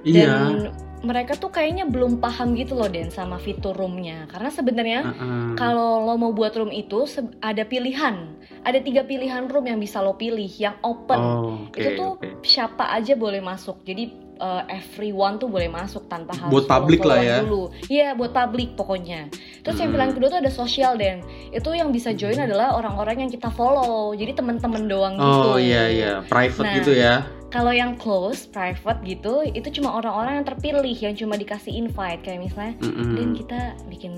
Iya. 0.07 0.31
dan 0.31 0.71
mereka 0.99 1.35
tuh 1.35 1.51
kayaknya 1.51 1.87
belum 1.87 2.19
paham 2.19 2.55
gitu 2.55 2.75
loh 2.75 2.87
Den 2.87 3.11
sama 3.11 3.39
fitur 3.39 3.75
roomnya 3.75 4.27
karena 4.31 4.51
sebenarnya 4.51 5.01
Heeh. 5.03 5.51
kalau 5.55 6.03
lo 6.03 6.15
mau 6.15 6.31
buat 6.31 6.55
room 6.55 6.71
itu 6.71 7.07
ada 7.39 7.63
pilihan 7.63 8.31
ada 8.63 8.79
tiga 8.79 9.03
pilihan 9.03 9.47
room 9.47 9.67
yang 9.67 9.79
bisa 9.79 9.99
lo 9.99 10.15
pilih 10.15 10.51
yang 10.59 10.79
open 10.83 11.19
Oh, 11.19 11.67
oke 11.67 11.75
itu 11.75 11.91
tuh 11.95 12.11
oke. 12.19 12.43
siapa 12.43 12.91
aja 12.91 13.15
boleh 13.15 13.39
masuk 13.39 13.83
jadi 13.83 14.11
uh, 14.38 14.62
everyone 14.66 15.37
tuh 15.37 15.47
boleh 15.47 15.66
masuk 15.66 16.07
tanpa 16.07 16.33
harus 16.33 16.50
Buat 16.50 16.66
publik 16.66 17.00
lah 17.00 17.18
ya. 17.18 17.37
dulu 17.40 17.68
iya 17.87 18.12
buat 18.12 18.30
publik 18.30 18.75
pokoknya 18.75 19.28
terus 19.61 19.76
yang 19.76 19.88
Hmm. 19.88 19.97
pilihan 19.97 20.12
kedua 20.12 20.28
tuh 20.28 20.40
ada 20.40 20.50
sosial 20.50 20.95
den 20.95 21.21
itu 21.50 21.68
yang 21.71 21.88
bisa 21.88 22.11
join 22.11 22.37
adalah 22.37 22.73
orang-orang 22.73 23.23
yang 23.23 23.30
kita 23.30 23.49
follow 23.49 24.11
jadi 24.12 24.33
teman-teman 24.33 24.85
doang 24.85 25.14
gitu 25.14 25.47
Oh 25.47 25.57
iya 25.57 25.85
iya, 25.87 26.12
private 26.25 26.62
Nah, 26.62 26.75
gitu 26.76 26.92
ya. 26.92 27.14
kalau 27.49 27.71
yang 27.71 27.95
close 27.95 28.45
private 28.45 29.00
gitu 29.02 29.40
itu 29.42 29.68
cuma 29.75 29.95
orang-orang 29.95 30.38
yang 30.38 30.47
terpilih 30.47 30.92
yang 30.95 31.14
cuma 31.14 31.35
dikasih 31.35 31.73
invite 31.73 32.21
kayak 32.21 32.40
misalnya 32.40 32.75
Mm-mm. 32.78 33.14
dan 33.14 33.28
kita 33.33 33.61
bikin 33.87 34.12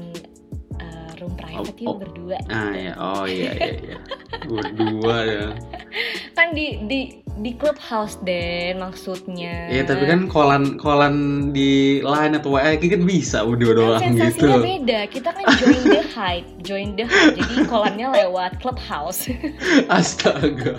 uh, 0.76 1.10
room 1.16 1.34
private 1.34 1.70
Oh, 1.76 1.78
yuk 1.78 1.86
oh. 1.86 1.96
berdua 1.96 2.38
Ah 2.48 2.72
ya, 2.72 2.92
oh 2.96 3.24
iya 3.24 3.50
iya 3.52 3.72
iya. 3.78 3.98
Berdua 4.42 5.16
ya. 5.22 5.46
kan 6.36 6.50
di 6.50 6.82
di 6.82 7.00
di 7.38 7.54
clubhouse 7.54 8.18
den 8.26 8.82
maksudnya 8.82 9.70
Iya 9.70 9.87
tapi 9.87 10.04
kan 10.10 10.26
kolan 10.26 10.75
kolan 10.80 11.14
di 11.54 12.02
line 12.02 12.34
atau 12.34 12.58
WA 12.58 12.75
kan 12.75 13.02
bisa 13.06 13.46
berdua 13.46 13.72
doang 13.76 14.00
kan 14.02 14.12
gitu. 14.16 14.26
sensasinya 14.26 14.58
beda 14.58 15.00
kita 15.06 15.30
kan 15.30 15.44
join 15.60 15.82
the 15.87 16.02
hype 16.10 16.49
join 16.64 16.88
the 16.99 17.06
hype 17.06 17.38
jadi 17.38 17.54
kolannya 17.70 18.06
lewat 18.10 18.58
clubhouse 18.58 19.30
Astaga. 20.00 20.76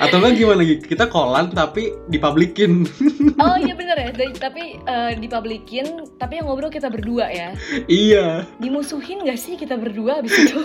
Atau 0.00 0.20
enggak 0.22 0.34
gimana 0.38 0.58
lagi? 0.62 0.76
Kita 0.80 1.08
kolan 1.08 1.52
tapi 1.52 1.92
dipublikin. 2.08 2.88
oh 3.42 3.56
iya 3.56 3.74
bener 3.76 3.96
ya 3.96 4.10
tapi 4.46 4.78
eh, 4.80 5.10
dipublikin 5.18 6.08
tapi 6.16 6.40
yang 6.40 6.46
ngobrol 6.48 6.72
kita 6.72 6.92
berdua 6.92 7.28
ya 7.32 7.56
iya. 7.88 8.44
dimusuhin 8.60 9.24
gak 9.24 9.40
sih 9.40 9.56
kita 9.56 9.76
berdua 9.76 10.20
abis 10.20 10.32
itu 10.36 10.60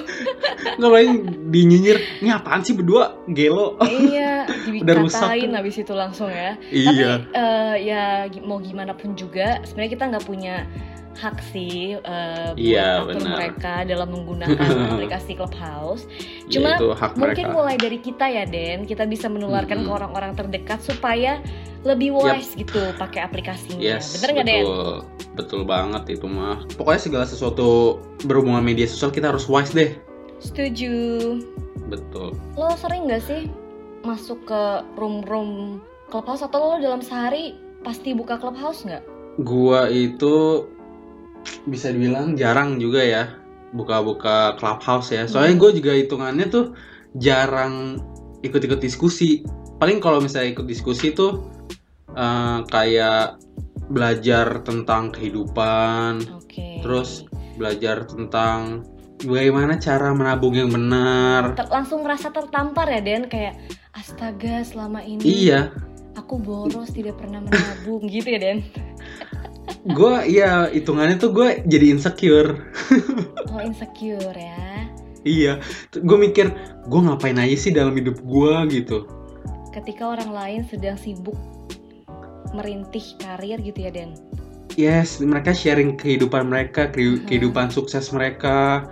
Nggak 0.76 0.92
paling 0.92 1.14
dinyinyir. 1.54 1.98
Ini 2.20 2.30
apaan 2.36 2.62
sih 2.66 2.76
berdua? 2.76 3.16
Gelo. 3.32 3.80
iya 3.88 4.50
Udah 4.82 4.96
rusak. 5.00 5.25
Dikatain 5.28 5.52
abis 5.56 5.76
itu 5.78 5.94
langsung 5.94 6.30
ya 6.30 6.54
Iya. 6.68 6.86
tapi 6.86 7.02
eh, 7.32 7.76
ya 7.84 8.04
mau 8.42 8.58
gimana 8.58 8.92
pun 8.92 9.14
juga 9.14 9.60
sebenarnya 9.64 9.92
kita 9.92 10.04
nggak 10.08 10.26
punya 10.26 10.56
hak 11.16 11.40
sih 11.48 11.96
eh, 11.96 12.48
buat 12.52 12.60
Iya, 12.60 12.88
atur 13.02 13.08
benar. 13.16 13.34
mereka 13.34 13.74
dalam 13.84 14.10
menggunakan 14.12 14.68
aplikasi 14.92 15.32
Clubhouse 15.34 16.04
Ya, 16.46 16.52
Cuma 16.52 16.70
hak 16.94 17.16
mungkin 17.16 17.46
mereka. 17.48 17.56
mulai 17.56 17.76
dari 17.76 17.98
kita 17.98 18.26
ya 18.26 18.44
Den 18.44 18.84
kita 18.84 19.04
bisa 19.04 19.26
menularkan 19.26 19.80
Mm-mm. 19.80 19.88
ke 19.88 19.92
orang-orang 19.94 20.32
terdekat 20.34 20.80
supaya 20.80 21.40
lebih 21.82 22.12
wise 22.12 22.52
gitu 22.54 22.92
pakai 22.96 23.22
aplikasinya 23.22 23.80
Yes, 23.80 24.12
bener 24.14 24.30
nggak 24.36 24.46
Den? 24.46 24.62
betul. 24.62 24.94
Betul 25.36 25.62
banget 25.64 26.04
itu 26.10 26.26
mah. 26.26 26.64
Pokoknya 26.74 27.02
segala 27.02 27.26
sesuatu 27.26 28.00
berhubungan 28.24 28.60
media 28.60 28.84
sosial 28.84 29.12
kita 29.12 29.30
harus 29.30 29.44
wise 29.46 29.72
deh. 29.72 29.92
Setuju. 30.40 30.96
Betul. 31.86 32.34
Lo 32.56 32.72
sering 32.74 33.06
nggak 33.06 33.20
sih 33.22 33.52
masuk 34.06 34.46
ke 34.46 34.62
room-room 34.96 35.82
clubhouse 36.08 36.46
atau 36.46 36.78
lo 36.78 36.78
dalam 36.78 37.02
sehari 37.02 37.58
pasti 37.82 38.14
buka 38.14 38.38
clubhouse 38.38 38.86
nggak? 38.86 39.02
Gua 39.42 39.90
itu 39.90 40.66
bisa 41.66 41.90
dibilang 41.92 42.38
jarang 42.38 42.78
juga 42.78 43.02
ya 43.02 43.24
buka-buka 43.76 44.56
clubhouse 44.56 45.12
ya. 45.12 45.28
Soalnya 45.28 45.58
Hmm. 45.58 45.62
gue 45.62 45.72
juga 45.84 45.92
hitungannya 45.94 46.48
tuh 46.48 46.66
jarang 47.20 48.00
ikut-ikut 48.42 48.80
diskusi. 48.80 49.44
Paling 49.76 50.00
kalau 50.00 50.24
misalnya 50.24 50.56
ikut 50.56 50.66
diskusi 50.66 51.12
tuh 51.12 51.52
eh, 52.16 52.60
kayak 52.72 53.44
belajar 53.92 54.64
tentang 54.64 55.12
kehidupan, 55.12 56.24
Oke. 56.40 56.80
Terus? 56.80 57.28
belajar 57.56 58.04
tentang 58.04 58.84
bagaimana 59.24 59.80
cara 59.80 60.12
menabung 60.12 60.52
yang 60.52 60.72
benar. 60.72 61.56
Ter- 61.56 61.72
langsung 61.72 62.04
merasa 62.04 62.32
tertampar 62.32 62.92
ya 62.92 63.00
Den 63.00 63.32
kayak 63.32 63.56
astaga 63.96 64.62
selama 64.62 65.00
ini 65.02 65.24
Iya, 65.24 65.72
aku 66.14 66.38
boros 66.38 66.92
tidak 66.92 67.18
pernah 67.18 67.40
menabung 67.42 68.06
gitu 68.14 68.28
ya 68.28 68.40
Den? 68.40 68.60
gue 69.86 70.16
iya 70.26 70.66
hitungannya 70.70 71.18
tuh 71.18 71.30
gue 71.30 71.62
jadi 71.66 71.94
insecure. 71.94 72.58
Oh 73.56 73.62
insecure 73.64 74.36
ya. 74.36 74.90
Iya, 75.24 75.54
gue 75.96 76.18
mikir 76.20 76.52
gue 76.86 77.00
ngapain 77.02 77.40
aja 77.40 77.56
sih 77.56 77.72
dalam 77.72 77.96
hidup 77.96 78.20
gue 78.22 78.54
gitu. 78.70 79.08
ketika 79.72 80.08
orang 80.08 80.32
lain 80.32 80.62
sedang 80.68 80.96
sibuk 80.96 81.36
merintih 82.52 83.04
karir 83.20 83.60
gitu 83.60 83.76
ya 83.84 83.92
Den 83.92 84.16
Yes, 84.76 85.24
mereka 85.24 85.56
sharing 85.56 85.96
kehidupan 85.96 86.52
mereka, 86.52 86.92
Hmm. 86.92 87.24
kehidupan 87.24 87.72
sukses 87.72 88.12
mereka. 88.12 88.92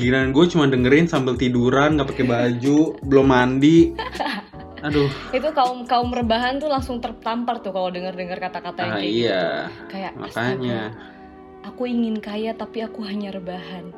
Giliran 0.00 0.32
gue 0.32 0.48
cuma 0.48 0.64
dengerin 0.64 1.12
sambil 1.12 1.36
tiduran, 1.36 2.00
nggak 2.00 2.08
pakai 2.16 2.24
baju, 2.24 2.96
belum 3.04 3.26
mandi. 3.28 3.92
Aduh, 4.80 5.12
itu 5.36 5.44
kaum 5.52 5.84
kaum 5.84 6.08
rebahan 6.08 6.56
tuh 6.56 6.72
langsung 6.72 7.04
tertampar 7.04 7.60
tuh 7.60 7.68
kalau 7.68 7.92
dengar 7.92 8.16
dengar 8.16 8.40
kata-kata 8.40 8.80
yang 8.80 8.88
ah, 8.88 8.96
kayak 8.96 9.12
iya, 9.12 9.28
gitu 9.28 9.46
kayak 9.92 10.12
makanya. 10.16 10.80
"Astaga, 10.88 11.68
aku 11.68 11.82
ingin 11.84 12.16
kaya 12.16 12.50
tapi 12.56 12.78
aku 12.80 13.04
hanya 13.04 13.28
rebahan 13.28 13.92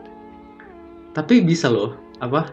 Tapi 1.15 1.39
bisa 1.45 1.71
loh, 1.71 1.95
apa 2.19 2.51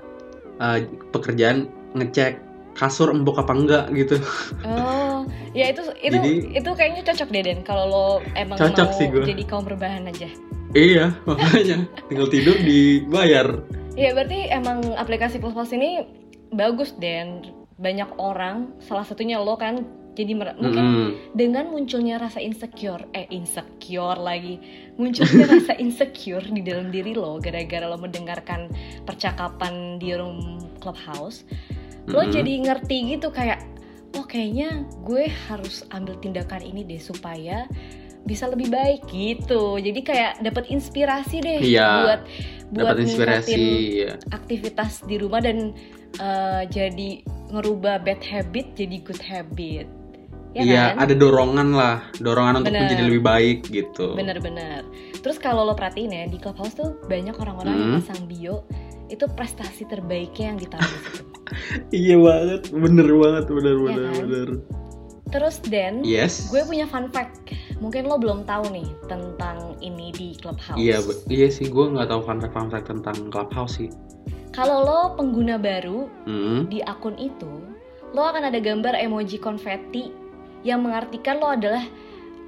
eh, 0.62 0.86
pekerjaan 1.10 1.74
ngecek 1.98 2.38
kasur 2.80 3.12
empuk 3.12 3.36
apa 3.36 3.52
enggak 3.52 3.86
gitu. 3.92 4.16
oh 4.64 5.28
ya 5.52 5.68
itu 5.68 5.84
itu 6.00 6.16
Jadi- 6.16 6.56
itu 6.56 6.70
kayaknya 6.72 7.04
cocok 7.04 7.28
deh 7.28 7.44
Den 7.44 7.60
kalau 7.62 7.86
lo 7.86 8.06
emang 8.34 8.56
Cocok 8.56 8.88
mau 8.88 8.96
sih 8.96 9.08
gua. 9.12 9.24
jadi 9.28 9.44
kaum 9.44 9.68
rebahan 9.68 10.08
aja 10.08 10.32
iya, 10.72 11.12
makanya 11.28 11.84
tinggal 12.08 12.32
tidur 12.32 12.56
dibayar. 12.56 13.48
ya 13.94 14.16
berarti 14.16 14.48
emang 14.48 14.96
aplikasi 14.96 15.38
Clubhouse 15.38 15.76
ini 15.76 16.08
bagus 16.50 16.96
Den 16.96 17.44
banyak 17.76 18.16
orang 18.16 18.72
salah 18.80 19.04
satunya 19.04 19.38
lo 19.38 19.56
kan 19.56 19.84
jadi 20.16 20.36
mer- 20.36 20.60
mungkin 20.60 20.86
dengan 21.32 21.72
munculnya 21.72 22.20
rasa 22.20 22.40
insecure 22.40 23.08
eh 23.14 23.24
insecure 23.30 24.20
lagi 24.20 24.60
munculnya 24.96 25.48
rasa 25.56 25.76
insecure 25.76 26.44
di 26.44 26.60
dalam 26.60 26.92
diri 26.92 27.16
lo 27.16 27.40
gara-gara 27.40 27.88
lo 27.88 27.96
mendengarkan 27.96 28.68
percakapan 29.04 29.96
di 29.96 30.12
room 30.12 30.60
clubhouse 30.80 31.48
lo 32.10 32.22
jadi 32.26 32.54
ngerti 32.62 32.98
gitu 33.12 33.30
kayak 33.30 33.62
oh 34.14 34.24
kayaknya 34.24 34.74
gue 35.02 35.30
harus 35.48 35.86
ambil 35.90 36.18
tindakan 36.18 36.62
ini 36.62 36.82
deh 36.84 36.98
supaya 36.98 37.70
bisa 38.20 38.46
lebih 38.46 38.68
baik 38.68 39.06
gitu 39.08 39.78
jadi 39.78 40.00
kayak 40.02 40.32
dapat 40.42 40.68
inspirasi 40.68 41.40
deh 41.40 41.62
Iya, 41.62 41.88
buat 42.04 42.22
buat 42.72 42.96
inspirasi. 42.98 43.54
ningkatin 43.56 43.62
ya. 43.96 44.12
aktivitas 44.32 45.02
di 45.04 45.16
rumah 45.16 45.40
dan 45.40 45.72
eh, 46.16 46.64
jadi 46.68 47.22
ngerubah 47.50 48.02
bad 48.02 48.22
habit 48.22 48.74
jadi 48.74 48.98
good 49.00 49.22
habit 49.22 49.88
ya 50.52 50.62
Iya, 50.62 50.84
kan? 50.92 50.96
ada 51.00 51.14
dorongan 51.14 51.70
lah, 51.72 51.98
dorongan 52.18 52.54
untuk 52.60 52.74
Bener. 52.74 52.82
menjadi 52.90 53.04
lebih 53.06 53.22
baik 53.24 53.60
gitu. 53.70 54.18
Bener-bener. 54.18 54.82
Terus 55.16 55.38
kalau 55.38 55.62
lo 55.62 55.78
perhatiin 55.78 56.10
ya 56.10 56.26
di 56.26 56.38
clubhouse 56.38 56.74
tuh 56.74 56.98
banyak 57.06 57.38
orang-orang 57.38 57.76
yang 57.76 57.90
Hmm. 57.92 57.98
pasang 58.02 58.26
bio 58.26 58.66
itu 59.08 59.30
prestasi 59.30 59.86
terbaiknya 59.86 60.54
yang 60.54 60.60
ditaruh 60.60 60.90
di 60.90 61.00
situ. 61.08 61.29
Iya 61.92 62.16
banget, 62.16 62.70
bener 62.70 63.08
banget, 63.08 63.46
bener 63.48 63.76
Iya 63.76 63.84
bener 63.86 64.04
kan? 64.04 64.16
bener. 64.24 64.50
Terus 65.30 65.62
Dan, 65.62 66.02
Yes. 66.02 66.50
gue 66.50 66.66
punya 66.66 66.90
fun 66.90 67.06
fact. 67.08 67.54
Mungkin 67.78 68.10
lo 68.10 68.18
belum 68.18 68.50
tahu 68.50 68.74
nih 68.74 68.90
tentang 69.06 69.78
ini 69.78 70.10
di 70.10 70.34
Clubhouse. 70.36 70.74
Iya, 70.76 71.06
iya 71.30 71.48
sih, 71.48 71.70
gue 71.70 71.86
nggak 71.86 72.10
tahu 72.10 72.26
fun 72.26 72.42
fact 72.42 72.54
fun 72.54 72.68
fact 72.68 72.90
tentang 72.90 73.30
Clubhouse 73.30 73.78
sih. 73.78 73.90
Kalau 74.50 74.82
lo 74.82 75.00
pengguna 75.14 75.62
baru 75.62 76.10
Hmm. 76.26 76.66
di 76.66 76.82
akun 76.82 77.14
itu, 77.16 77.62
lo 78.12 78.26
akan 78.26 78.50
ada 78.50 78.58
gambar 78.58 78.98
emoji 78.98 79.38
konfeti 79.38 80.10
yang 80.66 80.82
mengartikan 80.82 81.38
lo 81.38 81.54
adalah 81.54 81.86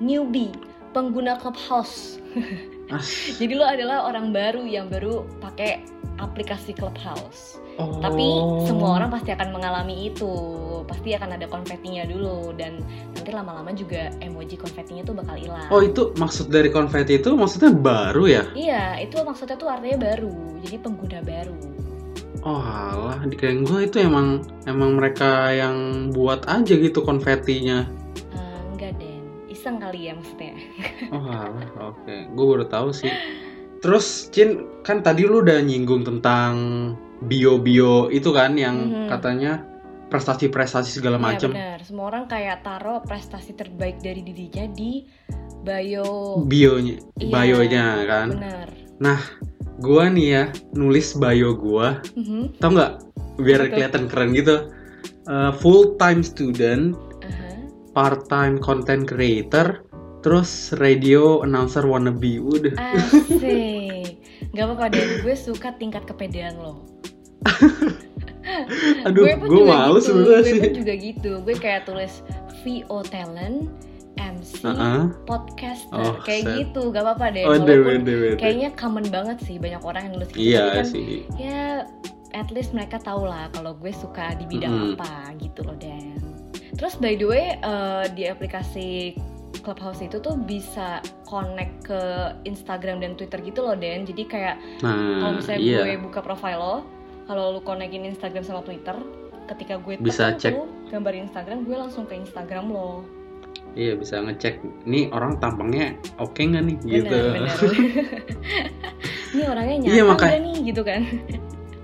newbie, 0.01 0.50
pengguna 0.91 1.38
Clubhouse. 1.38 2.17
Jadi 3.39 3.53
lo 3.53 3.63
adalah 3.63 4.10
orang 4.10 4.34
baru 4.34 4.65
yang 4.65 4.89
baru 4.89 5.22
pakai 5.38 5.86
aplikasi 6.17 6.74
Clubhouse. 6.74 7.60
Oh. 7.79 8.01
Tapi 8.03 8.27
semua 8.67 8.99
orang 8.99 9.09
pasti 9.13 9.31
akan 9.31 9.49
mengalami 9.55 10.11
itu. 10.11 10.33
Pasti 10.89 11.15
akan 11.15 11.39
ada 11.39 11.47
konfetinya 11.47 12.03
dulu 12.03 12.51
dan 12.57 12.83
nanti 13.15 13.31
lama-lama 13.31 13.71
juga 13.71 14.11
emoji 14.19 14.59
konfetinya 14.59 15.07
tuh 15.07 15.15
bakal 15.15 15.35
hilang. 15.39 15.69
Oh 15.71 15.79
itu 15.79 16.11
maksud 16.19 16.51
dari 16.51 16.67
konfeti 16.73 17.21
itu 17.21 17.31
maksudnya 17.37 17.71
baru 17.71 18.23
ya? 18.27 18.43
Iya, 18.51 18.99
itu 18.99 19.21
maksudnya 19.23 19.55
tuh 19.55 19.71
artinya 19.71 20.11
baru. 20.11 20.59
Jadi 20.65 20.75
pengguna 20.81 21.19
baru. 21.23 21.57
Oh 22.41 22.57
alah, 22.57 23.21
di 23.29 23.37
kirain 23.37 23.61
gue 23.61 23.85
itu 23.85 24.01
emang 24.01 24.41
emang 24.65 24.97
mereka 24.97 25.53
yang 25.53 26.09
buat 26.09 26.49
aja 26.49 26.73
gitu 26.73 27.05
konfetinya. 27.05 27.85
Eh, 28.33 28.59
enggak, 28.73 28.97
Den. 28.97 29.21
Iseng 29.45 29.77
kali 29.77 30.09
ya 30.09 30.17
maksudnya. 30.17 30.57
Oh 31.13 31.21
alah, 31.21 31.69
oke. 31.93 32.15
Gue 32.33 32.45
baru 32.57 32.65
tahu 32.65 32.89
sih. 32.97 33.13
Terus 33.81 34.29
Cin, 34.33 34.65
kan 34.81 35.05
tadi 35.05 35.25
lu 35.29 35.45
udah 35.45 35.61
nyinggung 35.61 36.01
tentang 36.01 36.53
bio-bio 37.21 38.09
itu 38.09 38.29
kan 38.33 38.57
yang 38.57 38.75
Mhm. 38.89 39.07
katanya 39.09 39.51
prestasi-prestasi 40.11 40.99
segala 40.99 41.15
Iya, 41.15 41.23
macem. 41.23 41.49
benar. 41.55 41.79
Semua 41.87 42.05
orang 42.11 42.27
kayak 42.27 42.67
taruh 42.67 42.99
prestasi 42.99 43.55
terbaik 43.55 44.03
dari 44.03 44.19
dirinya 44.21 44.67
di 44.67 45.07
bio. 45.63 46.41
Bionya, 46.43 46.99
Iya, 47.15 47.31
bionya 47.31 47.85
kan. 48.09 48.27
Benar. 48.35 48.67
Gua 49.81 50.13
nih 50.13 50.27
ya 50.29 50.43
nulis 50.77 51.17
bio 51.17 51.57
gua, 51.57 52.03
Mhm. 52.13 52.61
tau 52.61 52.69
nggak? 52.69 52.91
Biar 53.41 53.65
tuh? 53.65 53.69
kelihatan 53.73 54.03
keren 54.11 54.35
gitu. 54.35 54.69
full 55.63 55.95
time 55.95 56.21
student, 56.21 56.91
Aha. 57.23 57.49
part 57.95 58.27
time 58.27 58.59
content 58.59 59.07
creator, 59.07 59.85
terus 60.21 60.75
radio 60.75 61.39
announcer 61.41 61.87
wannabe. 61.87 62.37
Udah. 62.37 62.75
Asik. 62.75 64.20
Gak 64.51 64.65
apa-apa 64.65 64.86
Den, 64.89 65.22
gue 65.22 65.31
suka 65.34 65.72
tingkat 65.74 66.03
kepedean 66.03 66.55
lo. 66.55 66.84
Aduh, 69.08 69.24
gue 69.24 69.34
pun 69.38 69.48
gue 69.48 69.60
juga 69.60 69.72
malu 69.72 69.98
gitu. 69.98 70.08
sebenarnya 70.12 70.38
Gue 70.38 70.50
sih. 70.50 70.60
pun 70.60 70.74
juga 70.75 70.93
gitu. 70.93 71.31
Gue 71.41 71.55
kayak 71.55 71.81
tulis 71.86 72.13
VO 72.62 72.98
talent, 73.03 73.58
MC, 74.13 74.51
Heeh. 74.62 75.01
podcaster, 75.24 75.96
Oh, 75.96 76.13
kayak 76.22 76.43
set. 76.43 76.55
gitu. 76.60 76.91
Gak 76.91 77.01
apa-apa 77.01 77.25
deh. 77.31 77.43
Oh, 77.43 77.55
Walaupun 77.55 77.86
wede, 78.03 78.13
wede. 78.13 78.38
kayaknya 78.38 78.70
common 78.75 79.08
banget 79.08 79.38
sih 79.41 79.55
banyak 79.55 79.81
orang 79.81 80.01
yang 80.05 80.13
nulis 80.15 80.29
gitu. 80.29 80.41
Iya 80.41 80.63
kan, 80.74 80.86
sih. 80.86 81.24
Ya, 81.36 81.88
at 82.31 82.48
least 82.50 82.72
mereka 82.72 82.98
tahu 82.98 83.24
lah 83.24 83.48
kalau 83.51 83.72
gue 83.74 83.91
suka 83.91 84.36
di 84.36 84.46
bidang 84.48 84.72
Mm-mm. 84.72 84.93
apa 84.96 85.12
gitu 85.38 85.63
loh 85.63 85.77
Dan. 85.77 86.20
Terus 86.74 86.96
by 86.96 87.13
the 87.13 87.25
way 87.25 87.46
eh, 87.53 88.05
di 88.12 88.25
aplikasi 88.25 89.15
Clubhouse 89.61 90.01
itu 90.01 90.17
tuh 90.17 90.35
bisa 90.35 90.99
connect 91.23 91.85
ke 91.85 92.01
Instagram 92.43 92.99
dan 92.99 93.13
Twitter 93.13 93.39
gitu 93.39 93.61
loh 93.61 93.73
Dan. 93.73 94.03
Jadi 94.03 94.25
kayak 94.25 94.55
kalau 94.81 94.91
Nah, 95.23 95.31
misalnya 95.33 95.61
iya. 95.61 95.79
gue 95.83 96.01
buka 96.01 96.19
profile 96.19 96.57
lo, 96.57 96.75
kalau 97.23 97.53
lu 97.53 97.61
connectin 97.61 98.03
Instagram 98.03 98.41
sama 98.41 98.61
Twitter, 98.61 98.97
ketika 99.47 99.77
gue 99.77 99.95
Bisa 99.97 100.33
cek. 100.33 100.57
gambar 100.89 101.13
Instagram, 101.15 101.63
gue 101.63 101.75
langsung 101.75 102.03
ke 102.03 102.15
Instagram 102.15 102.67
lo. 102.67 103.05
Iya 103.71 103.95
bisa 103.95 104.19
ngecek. 104.19 104.59
Nih 104.83 105.07
orang 105.09 105.37
tampangnya 105.37 105.95
oke 106.17 106.39
nggak 106.39 106.63
nih 106.65 106.77
gitu. 106.83 107.07
Bener, 107.07 107.47
bener. 107.47 107.57
Ini 109.31 109.43
orangnya 109.47 109.75
nyata 109.79 109.93
Iya, 109.93 110.03
makanya- 110.03 110.41
nih 110.41 110.57
gitu 110.65 110.81
kan? 110.83 111.01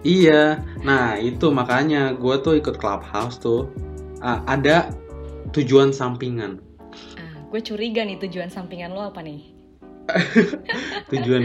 Iya. 0.01 0.43
Nah 0.81 1.15
itu 1.15 1.47
makanya 1.49 2.11
gue 2.13 2.35
tuh 2.39 2.55
ikut 2.55 2.75
clubhouse 2.75 3.39
tuh. 3.39 3.71
Ah, 4.19 4.43
ada 4.45 4.91
tujuan 5.51 5.91
sampingan. 5.91 6.59
Gue 7.47 7.61
curiga 7.63 8.03
nih 8.03 8.19
tujuan 8.19 8.51
sampingan 8.51 8.91
lo 8.91 9.07
apa 9.07 9.23
nih? 9.23 9.55
Tujuan 11.11 11.43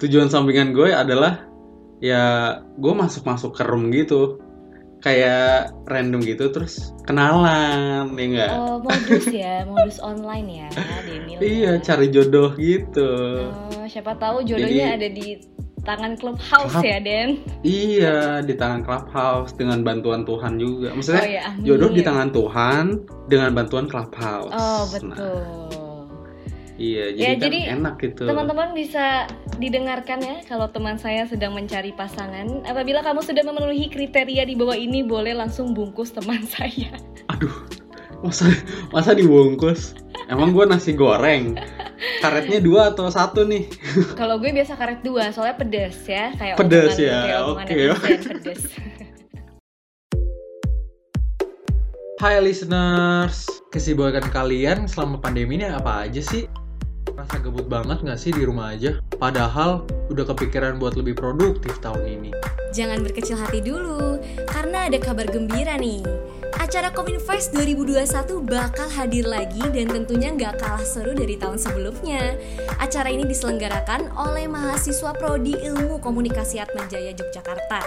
tujuan 0.00 0.28
sampingan 0.32 0.72
gue 0.72 0.92
adalah 0.92 1.44
ya 2.00 2.56
gue 2.76 2.92
masuk 2.96 3.24
masuk 3.24 3.56
ke 3.56 3.62
room 3.64 3.88
gitu. 3.92 4.40
Kayak 4.98 5.78
random 5.86 6.18
gitu 6.26 6.50
terus 6.50 6.90
kenalan 7.06 8.10
ya 8.18 8.24
enggak? 8.26 8.52
Oh, 8.58 8.82
modus 8.82 9.30
ya, 9.30 9.62
modus 9.62 10.02
online 10.02 10.66
ya, 10.66 10.68
Denil. 11.06 11.38
Iya 11.38 11.72
ya. 11.78 11.82
cari 11.86 12.10
jodoh 12.10 12.50
gitu. 12.58 13.10
Oh, 13.78 13.86
siapa 13.86 14.18
tahu 14.18 14.42
jodohnya 14.42 14.98
Jadi- 14.98 14.98
ada 14.98 15.08
di 15.08 15.26
tangan 15.88 16.12
clubhouse 16.14 16.68
Club- 16.70 16.84
ya, 16.84 16.98
Den. 17.00 17.40
Iya 17.62 18.18
di 18.40 18.52
tangan 18.52 18.84
clubhouse 18.84 19.50
dengan 19.52 19.80
bantuan 19.80 20.22
Tuhan 20.22 20.56
juga. 20.56 20.92
Maksudnya 20.92 21.22
oh 21.22 21.30
ya, 21.30 21.42
amin. 21.48 21.64
jodoh 21.64 21.90
di 21.90 22.02
tangan 22.02 22.28
Tuhan 22.28 22.84
dengan 23.26 23.50
bantuan 23.52 23.86
clubhouse. 23.86 24.52
Oh, 24.52 24.84
Nah, 24.84 24.86
betul. 24.86 25.40
iya, 26.76 27.10
jadi 27.10 27.18
Ya, 27.18 27.28
kan 27.30 27.40
jadi 27.42 27.58
enak 27.72 27.94
gitu. 27.98 28.22
Teman-teman 28.22 28.68
bisa 28.70 29.24
didengarkan 29.56 30.20
ya 30.20 30.36
kalau 30.44 30.68
teman 30.68 30.94
saya 30.94 31.24
sedang 31.24 31.50
mencari 31.50 31.90
pasangan. 31.90 32.62
Apabila 32.62 33.00
kamu 33.00 33.20
sudah 33.20 33.42
memenuhi 33.42 33.88
kriteria 33.88 34.44
di 34.44 34.54
bawah 34.54 34.76
ini, 34.76 35.02
boleh 35.02 35.32
langsung 35.32 35.72
bungkus 35.72 36.12
teman 36.12 36.44
saya. 36.54 36.92
Aduh, 37.28 37.50
masa 38.20 38.52
masa 38.88 39.10
dibungkus? 39.12 39.96
Emang 40.28 40.52
gua 40.52 40.68
nasi 40.68 40.92
goreng. 40.92 41.56
Karetnya 42.18 42.58
dua 42.64 42.96
atau 42.96 43.12
satu 43.12 43.44
nih? 43.44 43.68
kalau 44.20 44.40
gue 44.40 44.50
biasa 44.50 44.74
karet 44.74 45.04
dua, 45.04 45.28
soalnya 45.30 45.56
pedes 45.60 46.00
ya, 46.08 46.32
kayak 46.34 46.56
Pedes 46.56 46.96
ya, 46.96 47.44
oke, 47.44 47.68
netizen, 47.68 48.40
pedes. 48.40 48.62
Hai 52.18 52.42
listeners, 52.42 53.46
kesibukan 53.70 54.26
kalian 54.34 54.90
selama 54.90 55.22
pandemi 55.22 55.54
ini 55.54 55.70
apa 55.70 56.10
aja 56.10 56.18
sih? 56.18 56.50
Rasa 57.14 57.38
gebut 57.38 57.70
banget 57.70 58.02
nggak 58.02 58.18
sih 58.18 58.34
di 58.34 58.42
rumah 58.42 58.74
aja? 58.74 58.98
Padahal 59.22 59.86
udah 60.10 60.26
kepikiran 60.34 60.82
buat 60.82 60.98
lebih 60.98 61.14
produktif 61.14 61.78
tahun 61.78 62.18
ini. 62.18 62.34
Jangan 62.74 63.06
berkecil 63.06 63.38
hati 63.38 63.62
dulu, 63.62 64.18
karena 64.50 64.90
ada 64.90 64.98
kabar 64.98 65.30
gembira 65.30 65.78
nih. 65.78 66.02
Acara 66.58 66.90
Kominfest 66.90 67.54
2021 67.54 68.42
bakal 68.42 68.90
hadir 68.90 69.30
lagi 69.30 69.62
dan 69.70 69.86
tentunya 69.94 70.34
nggak 70.34 70.58
kalah 70.58 70.82
seru 70.82 71.14
dari 71.14 71.38
tahun 71.38 71.54
sebelumnya. 71.54 72.34
Acara 72.82 73.14
ini 73.14 73.22
diselenggarakan 73.22 74.10
oleh 74.18 74.50
mahasiswa 74.50 75.14
Prodi 75.14 75.54
Ilmu 75.54 76.02
Komunikasi 76.02 76.58
Atmajaya 76.58 77.14
Yogyakarta. 77.14 77.78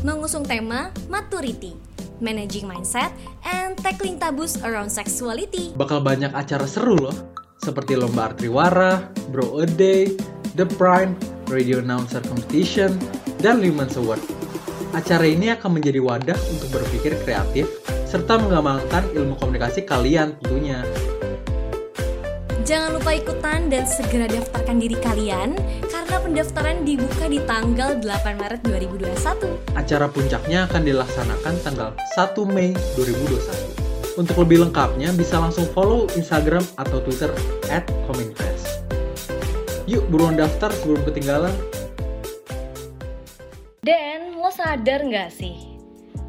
Mengusung 0.00 0.48
tema 0.48 0.88
Maturity, 1.12 1.76
Managing 2.24 2.64
Mindset, 2.64 3.12
and 3.44 3.76
Tackling 3.84 4.16
Tabus 4.16 4.64
Around 4.64 4.88
Sexuality. 4.88 5.76
Bakal 5.76 6.00
banyak 6.00 6.32
acara 6.32 6.64
seru 6.64 6.96
loh, 6.96 7.14
seperti 7.60 8.00
Lomba 8.00 8.32
Artriwara, 8.32 9.12
Bro 9.28 9.60
A 9.60 9.68
Day, 9.68 10.16
The 10.56 10.64
Prime, 10.80 11.12
Radio 11.52 11.84
Announcer 11.84 12.24
Competition, 12.24 12.96
dan 13.44 13.60
Women's 13.60 14.00
Award. 14.00 14.24
Acara 14.96 15.28
ini 15.28 15.52
akan 15.52 15.76
menjadi 15.76 16.00
wadah 16.00 16.38
untuk 16.48 16.80
berpikir 16.80 17.12
kreatif, 17.20 17.68
serta 18.06 18.38
mengembangkan 18.38 19.10
ilmu 19.12 19.34
komunikasi 19.42 19.82
kalian 19.82 20.38
tentunya. 20.38 20.86
Jangan 22.66 22.98
lupa 22.98 23.14
ikutan 23.14 23.70
dan 23.70 23.86
segera 23.86 24.26
daftarkan 24.26 24.82
diri 24.82 24.98
kalian 24.98 25.54
karena 25.86 26.16
pendaftaran 26.18 26.82
dibuka 26.82 27.30
di 27.30 27.38
tanggal 27.46 27.94
8 28.02 28.42
Maret 28.42 28.60
2021. 28.66 29.78
Acara 29.78 30.06
puncaknya 30.10 30.66
akan 30.66 30.82
dilaksanakan 30.82 31.54
tanggal 31.62 31.90
1 32.18 32.42
Mei 32.50 32.74
2021. 32.98 34.18
Untuk 34.18 34.34
lebih 34.42 34.66
lengkapnya 34.66 35.14
bisa 35.14 35.38
langsung 35.38 35.68
follow 35.70 36.10
Instagram 36.18 36.64
atau 36.74 36.98
Twitter 37.06 37.30
at 37.70 37.86
Kominfest. 38.10 38.82
Yuk 39.86 40.02
buruan 40.10 40.34
daftar 40.34 40.74
sebelum 40.74 41.06
ketinggalan. 41.06 41.54
Dan 43.86 44.42
lo 44.42 44.50
sadar 44.50 45.06
nggak 45.06 45.30
sih 45.30 45.75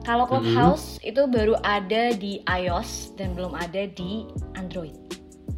kalau 0.07 0.23
Clubhouse 0.23 1.03
itu 1.03 1.27
baru 1.27 1.59
ada 1.67 2.15
di 2.15 2.39
iOS 2.47 3.11
dan 3.19 3.35
belum 3.35 3.51
ada 3.59 3.91
di 3.91 4.23
Android. 4.55 4.95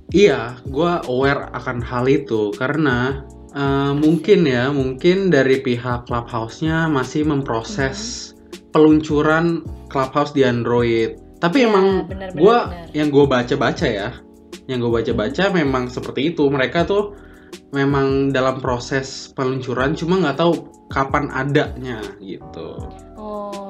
Iya, 0.09 0.57
gua 0.73 1.05
aware 1.05 1.53
akan 1.53 1.85
hal 1.85 2.09
itu 2.09 2.49
karena 2.57 3.21
eh, 3.53 3.93
mungkin 3.93 4.49
ya, 4.49 4.73
mungkin 4.73 5.29
dari 5.29 5.61
pihak 5.61 6.09
clubhouse-nya 6.09 6.89
masih 6.89 7.29
memproses 7.29 8.33
peluncuran 8.73 9.61
clubhouse 9.93 10.33
di 10.33 10.41
Android. 10.41 11.13
Tapi 11.37 11.61
Iya, 11.61 11.67
emang 11.69 11.85
benar. 12.09 12.29
yang 12.91 13.13
gue 13.13 13.25
baca-baca 13.29 13.87
ya, 13.87 14.11
yang 14.65 14.81
gue 14.81 14.91
baca-baca 14.91 15.53
memang 15.53 15.87
seperti 15.87 16.33
itu. 16.33 16.49
Mereka 16.49 16.89
tuh 16.89 17.15
memang 17.73 18.33
dalam 18.33 18.57
proses 18.59 19.29
peluncuran, 19.33 19.93
cuma 19.93 20.19
nggak 20.19 20.37
tahu 20.41 20.53
kapan 20.89 21.29
adanya 21.33 22.01
gitu. 22.17 22.75
Oh, 23.15 23.68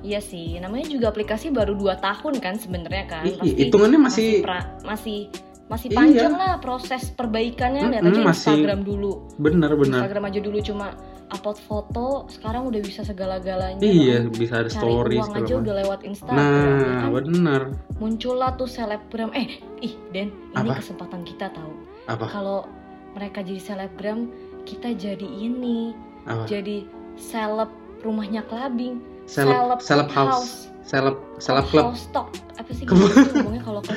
Iya 0.00 0.18
sih, 0.18 0.56
namanya 0.56 0.86
juga 0.86 1.08
aplikasi 1.08 1.50
baru 1.50 1.74
2 1.74 1.96
tahun 1.96 2.34
kan 2.38 2.54
sebenarnya 2.56 3.04
kan. 3.06 3.24
Iya, 3.24 3.36
Pasti 3.36 3.48
hitungannya 3.58 4.00
masih- 4.00 4.40
pra- 4.40 4.68
masih 4.82 5.28
masih 5.66 5.86
Iya. 5.86 5.96
panjang 5.96 6.32
lah 6.34 6.52
proses 6.58 7.02
perbaikannya. 7.10 7.94
Lihat 7.94 8.02
Mm-mm, 8.02 8.10
aja 8.10 8.20
masih- 8.26 8.46
Instagram 8.50 8.80
dulu. 8.82 9.12
Bener-bener. 9.38 10.02
Instagram 10.02 10.24
aja 10.26 10.40
dulu 10.40 10.58
cuma 10.60 10.86
upload 11.30 11.58
foto, 11.62 12.06
sekarang 12.26 12.66
udah 12.66 12.80
bisa 12.80 13.06
segala-galanya. 13.06 13.78
Iya, 13.78 14.26
kan. 14.26 14.34
bisa 14.34 14.54
ada 14.56 14.66
Cari 14.66 14.82
story 14.82 15.16
uang 15.16 15.30
aja 15.36 15.54
udah 15.56 15.74
lewat 15.78 16.00
Instagram. 16.02 16.42
ya 16.42 16.58
Nah, 16.74 16.98
kan? 16.98 17.10
bener. 17.14 17.62
Muncullah 17.96 18.50
tuh 18.54 18.66
selebgram. 18.66 19.30
Eh, 19.30 19.46
ih, 19.80 19.94
Den, 20.10 20.34
ini 20.50 20.58
Apa? 20.66 20.82
kesempatan 20.82 21.22
kita 21.22 21.54
tahu. 21.54 21.70
Apa? 22.08 22.26
Kalau 22.26 22.66
mereka 23.12 23.38
jadi 23.40 23.62
selebgram, 23.62 24.26
kita 24.66 24.90
jadi 24.90 25.22
ini, 25.22 25.94
Apa? 26.26 26.50
jadi 26.50 26.82
seleb 27.14 27.70
rumahnya 28.02 28.42
clubbing. 28.42 28.98
Seleb, 29.30 29.78
seleb 29.78 30.10
house. 30.10 30.66
Seleb, 30.82 31.16
seleb 31.38 31.66
club. 31.70 31.94
House 31.94 32.10
talk. 32.10 32.34
Apa 32.58 32.70
sih 32.74 32.82
gitu 32.90 33.30
ngomongnya 33.30 33.62
kalau 33.62 33.80
kan 33.86 33.94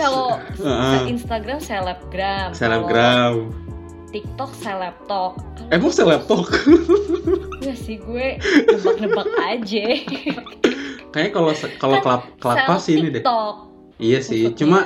kalau 0.00 0.40
Heeh. 0.56 1.12
Instagram 1.12 1.60
selebgram. 1.60 2.56
Selebgram. 2.56 3.52
TikTok 4.08 4.48
selebtok. 4.64 5.36
Kalau 5.36 5.68
Emang 5.68 5.92
seleb 5.92 6.24
talk? 6.24 6.48
Enggak 7.60 7.76
sih 7.76 8.00
gue 8.00 8.40
nebak-nebak 8.64 9.28
aja. 9.44 9.86
Kayaknya 11.12 11.32
kalau 11.36 11.52
kalau 11.76 11.96
Kan 12.00 12.04
club 12.04 12.22
club 12.40 12.58
house 12.64 12.88
ini 12.88 13.12
deh. 13.12 13.20
Iya 14.00 14.24
sih, 14.24 14.48
Maksudnya- 14.48 14.56
cuma 14.56 14.80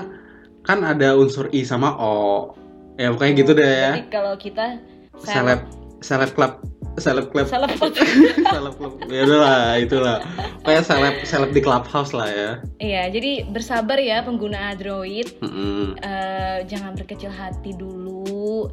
kan 0.66 0.82
ada 0.82 1.14
unsur 1.14 1.46
i 1.54 1.62
sama 1.62 1.94
o. 1.94 2.50
Ya 2.98 3.14
pokoknya 3.14 3.32
gitu 3.38 3.52
deh 3.54 3.70
ya. 3.70 3.92
Kalau 4.11 4.35
kita 4.35 4.82
Seleb 5.22 5.62
seleb 6.02 6.35
club 6.35 6.58
seleb 7.00 7.33
club 7.33 7.48
seleb 7.48 7.72
seleb 8.52 8.74
club. 8.76 8.94
Ya 9.09 9.24
udahlah, 9.24 9.81
itulah. 9.81 10.18
Kayak 10.61 10.85
seleb 10.85 11.14
seleb 11.24 11.50
di 11.57 11.61
clubhouse 11.64 12.12
lah 12.12 12.28
ya. 12.28 12.50
Iya, 12.76 13.02
jadi 13.09 13.48
bersabar 13.48 13.96
ya 13.96 14.20
pengguna 14.20 14.76
Android. 14.76 15.33
Mm-mm. 15.40 15.96
Eh, 15.96 16.59
jangan 16.68 16.92
berkecil 16.92 17.33
hati 17.33 17.72
dulu. 17.72 18.68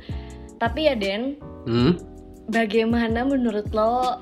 Tapi 0.60 0.91
ya 0.91 0.95
Den, 0.99 1.39
Hmm? 1.63 1.95
bagaimana 2.49 3.23
menurut 3.23 3.67
lo 3.71 4.19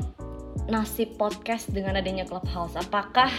nasib 0.67 1.15
podcast 1.15 1.69
dengan 1.71 1.97
adanya 1.97 2.27
Clubhouse? 2.27 2.75
Apakah 2.75 3.31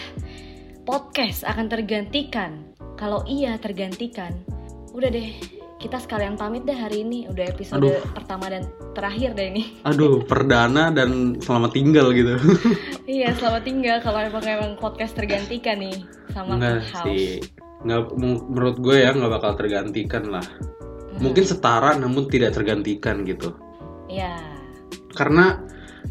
podcast 0.83 1.44
akan 1.44 1.68
tergantikan? 1.68 2.64
Kalau 2.99 3.23
iya 3.29 3.55
tergantikan, 3.61 4.35
udah 4.90 5.07
deh 5.07 5.31
kita 5.79 6.03
sekalian 6.03 6.35
pamit 6.35 6.67
deh 6.67 6.75
hari 6.75 7.07
ini. 7.07 7.31
Udah 7.31 7.47
episode 7.47 7.79
Aduh. 7.79 8.03
pertama 8.12 8.51
dan 8.51 8.67
terakhir 8.99 9.38
deh 9.38 9.47
ini. 9.55 9.62
Aduh, 9.88 10.27
perdana 10.27 10.91
dan 10.91 11.38
selamat 11.38 11.71
tinggal 11.73 12.11
gitu. 12.11 12.35
iya, 13.07 13.31
selamat 13.38 13.62
tinggal 13.62 13.97
kalau 14.03 14.19
emang 14.19 14.45
emang 14.45 14.73
podcast 14.77 15.14
tergantikan 15.14 15.79
nih 15.79 16.03
sama 16.35 16.59
Enggak 16.59 16.83
Clubhouse. 16.91 17.07
sih. 17.07 17.27
Nggak, 17.87 18.03
menurut 18.19 18.77
gue 18.83 18.97
ya 18.99 19.11
nggak 19.14 19.33
bakal 19.38 19.53
tergantikan 19.55 20.25
lah. 20.35 20.45
Mhm. 21.14 21.23
Mungkin 21.23 21.45
setara 21.47 21.95
namun 21.95 22.27
tidak 22.27 22.59
tergantikan 22.59 23.23
gitu. 23.23 23.55
ya. 24.11 24.35
Karena 25.14 25.61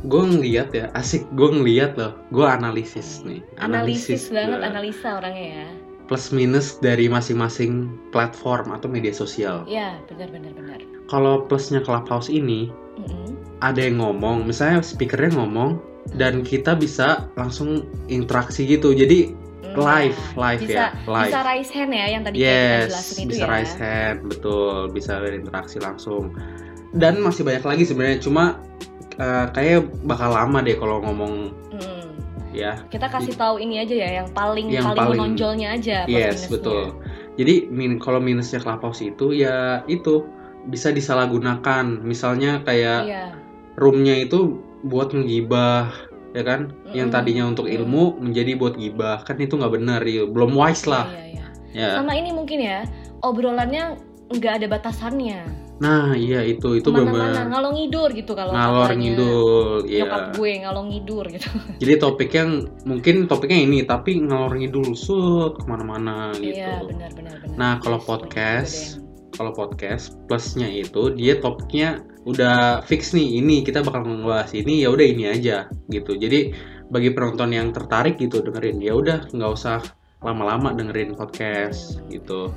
gue 0.06 0.24
ngeliat 0.24 0.70
ya, 0.72 0.86
asik 0.96 1.28
gue 1.36 1.50
ngeliat 1.50 1.98
loh. 2.00 2.14
Gue 2.32 2.46
analisis 2.46 3.26
nih. 3.26 3.42
Analisis, 3.58 4.30
banget, 4.30 4.62
gue. 4.62 4.68
analisa 4.70 5.18
orangnya 5.18 5.48
ya. 5.66 5.70
Plus 6.08 6.32
minus 6.32 6.80
dari 6.80 7.12
masing-masing 7.12 7.92
platform 8.16 8.72
atau 8.72 8.88
media 8.88 9.12
sosial. 9.12 9.68
Ya, 9.68 10.00
benar 10.08 10.32
benar 10.32 10.56
benar. 10.56 10.80
Kalau 11.12 11.44
plusnya 11.48 11.84
Clubhouse 11.84 12.32
ini 12.32 12.72
Mm-mm. 12.96 13.36
ada 13.60 13.84
yang 13.84 14.00
ngomong, 14.00 14.48
misalnya 14.48 14.80
speakernya 14.80 15.36
ngomong 15.36 15.84
dan 16.16 16.48
kita 16.48 16.80
bisa 16.80 17.28
langsung 17.36 17.84
interaksi 18.08 18.64
gitu. 18.64 18.96
Jadi 18.96 19.36
Mm, 19.68 19.84
live, 19.84 20.22
live 20.38 20.62
bisa, 20.64 20.74
ya, 20.74 20.88
live. 21.10 21.28
Bisa 21.34 21.42
raise 21.44 21.72
hand 21.74 21.92
ya 21.92 22.06
yang 22.08 22.22
tadi 22.24 22.36
kita 22.40 22.46
Yes, 22.50 22.88
jelasin 22.88 23.16
itu 23.18 23.30
bisa 23.36 23.44
ya. 23.44 23.50
raise 23.52 23.76
hand, 23.76 24.18
betul, 24.30 24.78
bisa 24.94 25.14
berinteraksi 25.20 25.78
langsung. 25.82 26.24
Dan 26.96 27.20
masih 27.20 27.42
banyak 27.44 27.66
lagi 27.66 27.84
sebenarnya, 27.84 28.18
cuma 28.22 28.64
eh, 29.18 29.46
kayak 29.52 29.90
bakal 30.06 30.30
lama 30.30 30.62
deh 30.62 30.78
kalau 30.78 31.02
ngomong 31.04 31.52
Mm. 31.74 31.97
Ya. 32.58 32.74
Kita 32.90 33.08
kasih 33.08 33.38
tahu 33.38 33.62
ini 33.62 33.80
aja 33.80 33.94
ya 33.94 34.10
yang 34.24 34.30
paling 34.34 34.68
Yang 34.68 34.90
paling, 34.92 34.98
paling- 34.98 35.20
menonjolnya 35.22 35.68
aja. 35.78 35.98
Yes, 36.10 36.46
minusnya. 36.46 36.50
betul. 36.58 36.82
Jadi 37.38 37.56
min 37.70 38.02
kalau 38.02 38.18
minusnya 38.18 38.58
Clubhouse 38.58 39.00
itu 39.00 39.30
ya 39.32 39.86
itu 39.86 40.26
bisa 40.68 40.90
disalahgunakan. 40.90 42.02
Misalnya 42.02 42.66
kayak 42.66 43.00
Iya. 43.06 43.26
roomnya 43.78 44.26
itu 44.26 44.58
buat 44.82 45.14
ngegibah, 45.14 45.94
ya 46.34 46.42
kan? 46.42 46.74
Yang 46.92 47.08
Mm-mm. 47.10 47.18
tadinya 47.22 47.44
untuk 47.46 47.70
Mm. 47.70 47.76
ilmu 47.82 48.04
menjadi 48.20 48.52
buat 48.58 48.74
gibah, 48.74 49.22
kan 49.22 49.38
itu 49.38 49.54
nggak 49.54 49.74
benar, 49.74 50.02
ya. 50.02 50.26
belum 50.26 50.58
wise 50.58 50.90
lah. 50.90 51.06
Iya, 51.14 51.24
iya. 51.30 51.46
Ya. 51.78 51.90
Sama 52.02 52.18
ini 52.18 52.34
mungkin 52.34 52.58
ya 52.58 52.90
obrolannya 53.22 54.02
nggak 54.34 54.54
ada 54.64 54.68
batasannya. 54.68 55.67
Nah, 55.78 56.18
iya 56.18 56.42
itu 56.42 56.82
itu 56.82 56.90
benar. 56.90 57.46
ngalor 57.46 57.70
ngidur 57.78 58.10
gitu 58.10 58.34
kalau 58.34 58.50
Ngalor 58.50 58.90
katanya 58.90 58.98
ngidul, 59.14 59.70
Nyokap 59.86 60.24
gue 60.34 60.52
ngalor 60.66 60.86
ngidur 60.90 61.26
gitu. 61.30 61.48
Jadi 61.86 61.94
topiknya 62.02 62.44
mungkin 62.84 63.16
topiknya 63.30 63.60
ini, 63.62 63.78
tapi 63.86 64.18
ngalor 64.18 64.58
ngidul 64.58 64.98
sud 64.98 65.62
ke 65.62 65.66
mana-mana 65.70 66.34
gitu. 66.38 66.58
Iya, 66.58 66.82
benar 66.82 67.12
benar 67.14 67.36
benar. 67.46 67.56
Nah, 67.62 67.74
kalau 67.78 68.02
podcast, 68.02 68.98
kalau 69.38 69.54
podcast 69.54 70.18
plusnya 70.26 70.66
itu 70.66 71.14
dia 71.14 71.38
topiknya 71.38 72.02
udah 72.26 72.84
fix 72.84 73.16
nih 73.16 73.40
ini 73.40 73.64
kita 73.64 73.86
bakal 73.86 74.04
ngebahas 74.04 74.52
ini 74.52 74.84
ya 74.84 74.92
udah 74.92 75.06
ini 75.06 75.32
aja 75.32 75.72
gitu 75.88 76.20
jadi 76.20 76.52
bagi 76.92 77.16
penonton 77.16 77.56
yang 77.56 77.72
tertarik 77.72 78.20
gitu 78.20 78.44
dengerin 78.44 78.84
ya 78.84 78.92
udah 79.00 79.32
nggak 79.32 79.52
usah 79.56 79.80
lama-lama 80.20 80.76
dengerin 80.76 81.16
podcast 81.16 81.96
Hmm. 81.96 82.12
gitu 82.12 82.52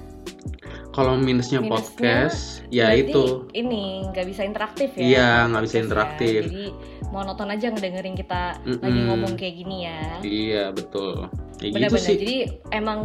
kalau 0.90 1.14
minusnya, 1.14 1.58
Minusnya 1.58 1.70
podcast 1.70 2.40
ya 2.68 2.90
Berarti 2.90 3.02
itu 3.06 3.24
ini 3.52 3.82
nggak 4.10 4.26
bisa 4.26 4.42
interaktif 4.42 4.90
ya. 4.94 5.02
Iya, 5.02 5.28
nggak 5.46 5.62
bisa 5.62 5.70
podcast 5.70 5.74
ya. 5.74 5.86
interaktif. 5.86 6.40
Jadi 6.46 6.66
monoton 7.10 7.48
aja 7.48 7.66
ngedengerin 7.68 8.14
kita 8.14 8.42
Mm-mm. 8.62 8.80
lagi 8.80 9.00
ngomong 9.04 9.32
kayak 9.34 9.54
gini 9.56 9.76
ya. 9.82 10.02
iya 10.20 10.64
betul 10.70 11.26
ya 11.58 11.66
gitu 11.66 11.74
Benar-benar. 11.74 12.06
sih 12.06 12.16
Jadi 12.16 12.36
emang 12.70 13.00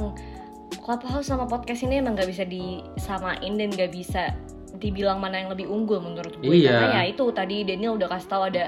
Clubhouse 0.78 1.26
sama 1.26 1.46
podcast 1.46 1.82
ini 1.82 1.98
emang 1.98 2.14
nggak 2.14 2.30
bisa 2.30 2.44
disamain 2.46 3.54
dan 3.54 3.70
nggak 3.70 3.90
bisa 3.90 4.34
dibilang 4.76 5.18
mana 5.18 5.40
yang 5.40 5.50
lebih 5.50 5.66
unggul 5.66 5.98
menurut 5.98 6.36
gue 6.38 6.52
Iya. 6.52 6.76
karena 6.76 7.00
ya 7.00 7.04
itu 7.08 7.24
tadi 7.32 7.64
Daniel 7.64 7.96
udah 7.96 8.12
kasih 8.12 8.28
tahu 8.28 8.44
ada 8.46 8.66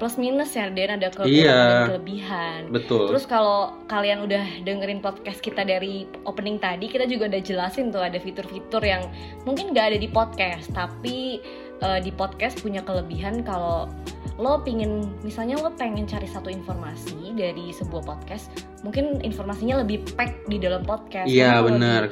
plus 0.00 0.16
minus 0.16 0.50
ya 0.50 0.66
Dan 0.66 0.96
ada 0.96 1.12
kekurangan 1.12 1.28
Iya. 1.28 1.60
dan 1.60 1.88
kelebihan. 1.92 2.60
betul 2.72 3.04
Terus 3.06 3.24
kalau 3.24 3.76
kalian 3.84 4.24
udah 4.24 4.64
dengerin 4.64 4.98
podcast 4.98 5.38
kita 5.38 5.60
dari 5.60 6.08
opening 6.24 6.56
tadi, 6.56 6.88
kita 6.88 7.04
juga 7.04 7.28
udah 7.28 7.38
jelasin 7.38 7.92
tuh 7.92 8.00
ada 8.00 8.16
fitur-fitur 8.16 8.80
yang 8.80 9.04
mungkin 9.44 9.70
nggak 9.70 9.92
ada 9.92 9.98
di 10.00 10.08
podcast, 10.08 10.72
tapi 10.72 11.44
eh, 11.78 12.00
di 12.00 12.08
podcast 12.10 12.58
punya 12.58 12.80
kelebihan 12.80 13.40
kalau 13.40 13.92
lo 14.36 14.56
pingin, 14.58 15.04
misalnya 15.20 15.60
lo 15.60 15.68
pengen 15.70 16.08
cari 16.08 16.24
satu 16.24 16.48
informasi 16.48 17.36
dari 17.36 17.68
sebuah 17.70 18.00
podcast, 18.02 18.48
mungkin 18.80 19.20
informasinya 19.20 19.84
lebih 19.84 20.00
pack 20.16 20.48
di 20.48 20.56
dalam 20.56 20.80
podcast. 20.80 21.28
iya 21.28 21.60
benar 21.60 22.08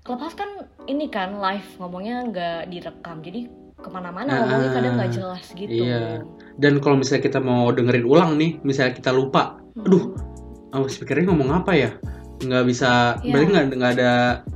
Clubhouse 0.00 0.36
kan 0.36 0.50
ini 0.84 1.08
kan 1.08 1.34
live 1.34 1.66
ngomongnya 1.80 2.16
nggak 2.28 2.60
direkam, 2.68 3.24
jadi 3.24 3.48
ke 3.74 3.88
mana-mana 3.88 4.30
Ah, 4.30 4.38
ngomongnya 4.44 4.70
kadang 4.70 4.94
nggak 4.96 5.12
jelas 5.12 5.46
gitu. 5.52 5.82
iya. 5.82 6.22
Dan 6.56 6.78
kalau 6.78 6.96
misalnya 6.96 7.22
kita 7.26 7.40
mau 7.42 7.70
dengerin 7.70 8.06
ulang 8.06 8.38
nih 8.38 8.58
misalnya 8.62 8.94
kita 8.94 9.10
lupa 9.10 9.58
Hmm. 9.74 9.90
aduh 9.90 10.04
oh 10.70 10.86
speakernya 10.86 11.34
ngomong 11.34 11.50
apa 11.50 11.74
ya 11.74 11.90
nggak 12.40 12.62
bisa 12.62 13.18
Iya. 13.22 13.30
berarti 13.34 13.46
nggak 13.50 13.64
nggak 13.74 13.92
ada 13.98 14.12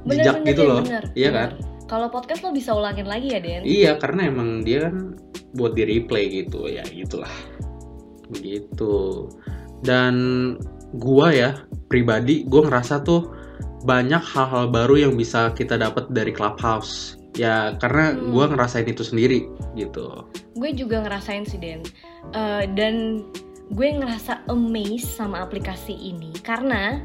Bener, 0.06 0.14
jejak 0.14 0.36
bener, 0.38 0.46
gitu 0.46 0.62
loh 0.62 0.80
bener, 0.86 1.04
iya 1.18 1.30
bener. 1.30 1.34
kan 1.34 1.50
Kalau 1.88 2.06
podcast 2.06 2.44
lo 2.44 2.52
bisa 2.52 2.70
ulangin 2.70 3.08
lagi 3.08 3.34
ya 3.34 3.40
Den? 3.42 3.62
iya 3.66 3.98
karena 3.98 4.30
emang 4.30 4.62
dia 4.62 4.86
kan 4.86 5.18
buat 5.58 5.74
di 5.74 5.82
replay 5.82 6.30
gitu 6.30 6.70
ya 6.70 6.86
gitulah 6.86 7.32
begitu 8.30 9.26
dan 9.82 10.14
gua 10.94 11.34
ya 11.34 11.50
pribadi 11.90 12.46
gua 12.46 12.70
ngerasa 12.70 13.02
tuh 13.02 13.34
banyak 13.82 14.22
hal-hal 14.22 14.70
baru 14.70 15.10
yang 15.10 15.14
bisa 15.18 15.50
kita 15.50 15.74
dapat 15.74 16.06
dari 16.14 16.30
clubhouse 16.30 17.17
ya 17.38 17.78
karena 17.78 18.12
Hmm. 18.12 18.34
gua 18.34 18.50
ngerasain 18.50 18.84
itu 18.84 19.06
sendiri 19.06 19.46
gitu. 19.72 20.26
Gue 20.58 20.74
juga 20.74 21.06
ngerasain 21.06 21.46
sih 21.46 21.56
Den. 21.56 21.86
Eh, 22.34 22.64
dan 22.74 23.22
gue 23.68 23.88
ngerasa 23.94 24.48
amazed 24.48 25.12
sama 25.12 25.40
aplikasi 25.40 25.92
ini 25.92 26.32
karena 26.40 27.04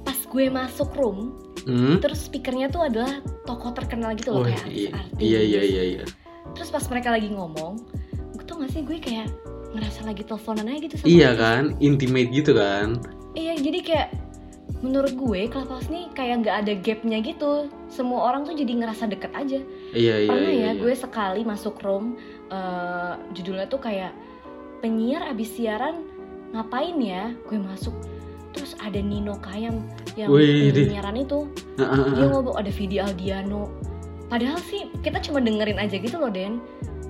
pas 0.00 0.14
gue 0.22 0.46
masuk 0.46 0.86
room 0.94 1.34
hmm? 1.66 1.98
terus 1.98 2.30
speakernya 2.30 2.70
tuh 2.70 2.86
adalah 2.86 3.18
tokoh 3.42 3.74
terkenal 3.74 4.14
gitu 4.14 4.30
loh 4.30 4.42
Oh, 4.42 4.46
kayak 4.46 4.70
iya, 4.70 4.90
artis-artis 4.94 5.18
iya 5.20 5.40
iya 5.42 5.62
iya 5.62 5.82
iya. 5.98 6.04
Terus 6.54 6.70
pas 6.70 6.86
mereka 6.86 7.10
lagi 7.10 7.28
ngomong 7.30 7.82
gue 8.38 8.44
tuh 8.46 8.62
gak 8.62 8.70
sih 8.70 8.86
gue 8.86 9.02
kayak 9.02 9.28
ngerasa 9.70 10.06
lagi 10.06 10.22
teleponan 10.22 10.66
aja 10.66 10.78
gitu 10.78 10.94
sama 10.94 11.06
iya 11.10 11.30
kan 11.34 11.62
intimate 11.78 12.30
gitu 12.30 12.54
kan. 12.54 12.98
Iya 13.34 13.54
jadi 13.58 13.78
kayak 13.82 14.08
menurut 14.80 15.12
gue 15.12 15.40
Clubhouse 15.52 15.92
nih 15.92 16.08
kayak 16.16 16.44
nggak 16.44 16.56
ada 16.66 16.72
gapnya 16.80 17.18
gitu. 17.20 17.68
Semua 17.92 18.32
orang 18.32 18.48
tuh 18.48 18.56
jadi 18.56 18.72
ngerasa 18.80 19.08
deket 19.12 19.32
aja. 19.36 19.60
Iya 19.92 20.14
iya 20.24 20.30
pernah 20.30 20.52
iya, 20.52 20.60
ya 20.60 20.70
iya. 20.72 20.80
gue 20.80 20.94
sekali 20.96 21.40
masuk 21.44 21.76
room 21.84 22.16
eh, 22.48 23.12
judulnya 23.36 23.68
tuh 23.68 23.80
kayak 23.80 24.12
penyiar 24.80 25.28
abis 25.28 25.52
siaran 25.52 26.08
ngapain 26.56 26.96
ya? 26.96 27.36
Gue 27.44 27.60
masuk. 27.60 27.92
Terus 28.50 28.74
ada 28.82 28.98
Nino 28.98 29.38
Kayam 29.38 29.86
yang 30.18 30.32
Wih, 30.32 30.74
di- 30.74 30.90
penyiaran 30.90 31.16
itu. 31.22 31.46
Nah, 31.78 31.86
ah, 31.86 32.00
ah, 32.02 32.10
dia 32.16 32.26
ngomong 32.26 32.56
ada 32.58 32.70
Vidi 32.72 32.98
Aldiano. 32.98 33.70
Padahal 34.26 34.58
sih 34.64 34.90
kita 35.04 35.22
cuma 35.22 35.38
dengerin 35.38 35.78
aja 35.78 35.94
gitu 36.00 36.16
loh 36.18 36.32
Den. 36.32 36.58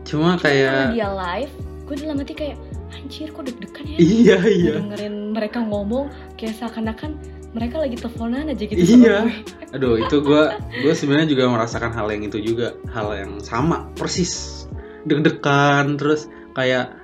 Cuma 0.05 0.37
Cuma 0.37 0.43
kayak 0.43 0.93
dia 0.93 1.09
live 1.09 1.53
gue 1.87 1.97
dalam 2.07 2.23
hati 2.23 2.35
kayak 2.39 2.57
anjir 2.95 3.31
kok 3.31 3.47
deg-degan 3.47 3.87
ya? 3.87 3.99
Iya 3.99 4.39
iya. 4.47 4.73
Dengerin 4.79 5.35
mereka 5.35 5.63
ngomong 5.63 6.11
kayak 6.39 6.59
seakan-akan 6.59 7.19
mereka 7.51 7.83
lagi 7.83 7.97
teleponan 7.99 8.51
aja 8.51 8.65
gitu 8.65 8.79
Iya. 8.79 9.27
aduh 9.75 9.99
itu 9.99 10.17
gue 10.23 10.43
gue 10.87 10.93
sebenarnya 10.95 11.29
juga 11.31 11.51
merasakan 11.51 11.91
hal 11.95 12.07
yang 12.11 12.23
itu 12.27 12.39
juga 12.43 12.75
hal 12.95 13.11
yang 13.15 13.33
sama 13.43 13.91
persis 13.99 14.65
deg-degan 15.05 15.99
terus 15.99 16.31
kayak 16.55 16.95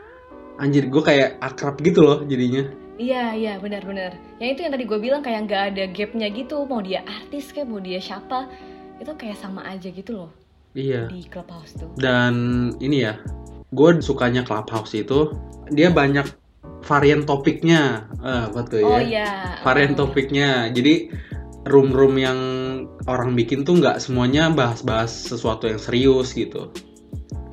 anjir 0.57 0.87
gue 0.89 1.03
kayak 1.03 1.39
akrab 1.43 1.77
gitu 1.83 2.03
loh 2.03 2.23
jadinya 2.25 2.67
Iya 2.97 3.37
iya 3.37 3.53
benar-benar. 3.61 4.17
Yang 4.41 4.51
itu 4.57 4.61
yang 4.65 4.73
tadi 4.73 4.85
gue 4.89 4.97
bilang 4.97 5.21
kayak 5.21 5.45
nggak 5.45 5.63
ada 5.69 5.85
gapnya 5.93 6.33
gitu. 6.33 6.65
Mau 6.65 6.81
dia 6.81 7.05
artis 7.05 7.53
kayak 7.53 7.69
mau 7.69 7.77
dia 7.77 8.01
siapa 8.01 8.49
itu 9.01 9.13
kayak 9.13 9.37
sama 9.37 9.61
aja 9.69 9.89
gitu 9.93 10.13
loh 10.17 10.31
iya 10.77 11.09
di 11.09 11.25
clubhouse 11.29 11.73
tuh. 11.77 11.89
dan 12.01 12.35
ini 12.81 13.05
ya 13.05 13.21
gue 13.73 13.91
sukanya 14.01 14.45
clubhouse 14.45 14.93
itu 14.97 15.33
dia 15.73 15.93
banyak 15.93 16.25
varian 16.87 17.27
topiknya 17.27 18.07
eh 18.23 18.43
apa 18.49 18.61
tuh 18.65 18.79
Oh 18.81 18.97
ya 18.97 19.03
iya. 19.03 19.31
varian 19.67 19.93
Oh. 19.99 20.07
topiknya 20.07 20.71
jadi 20.71 21.11
room-room 21.67 22.15
yang 22.17 22.39
orang 23.11 23.35
bikin 23.35 23.67
tuh 23.67 23.83
nggak 23.83 23.99
semuanya 23.99 24.55
bahas-bahas 24.55 25.11
sesuatu 25.11 25.67
yang 25.67 25.83
serius 25.83 26.31
gitu 26.31 26.71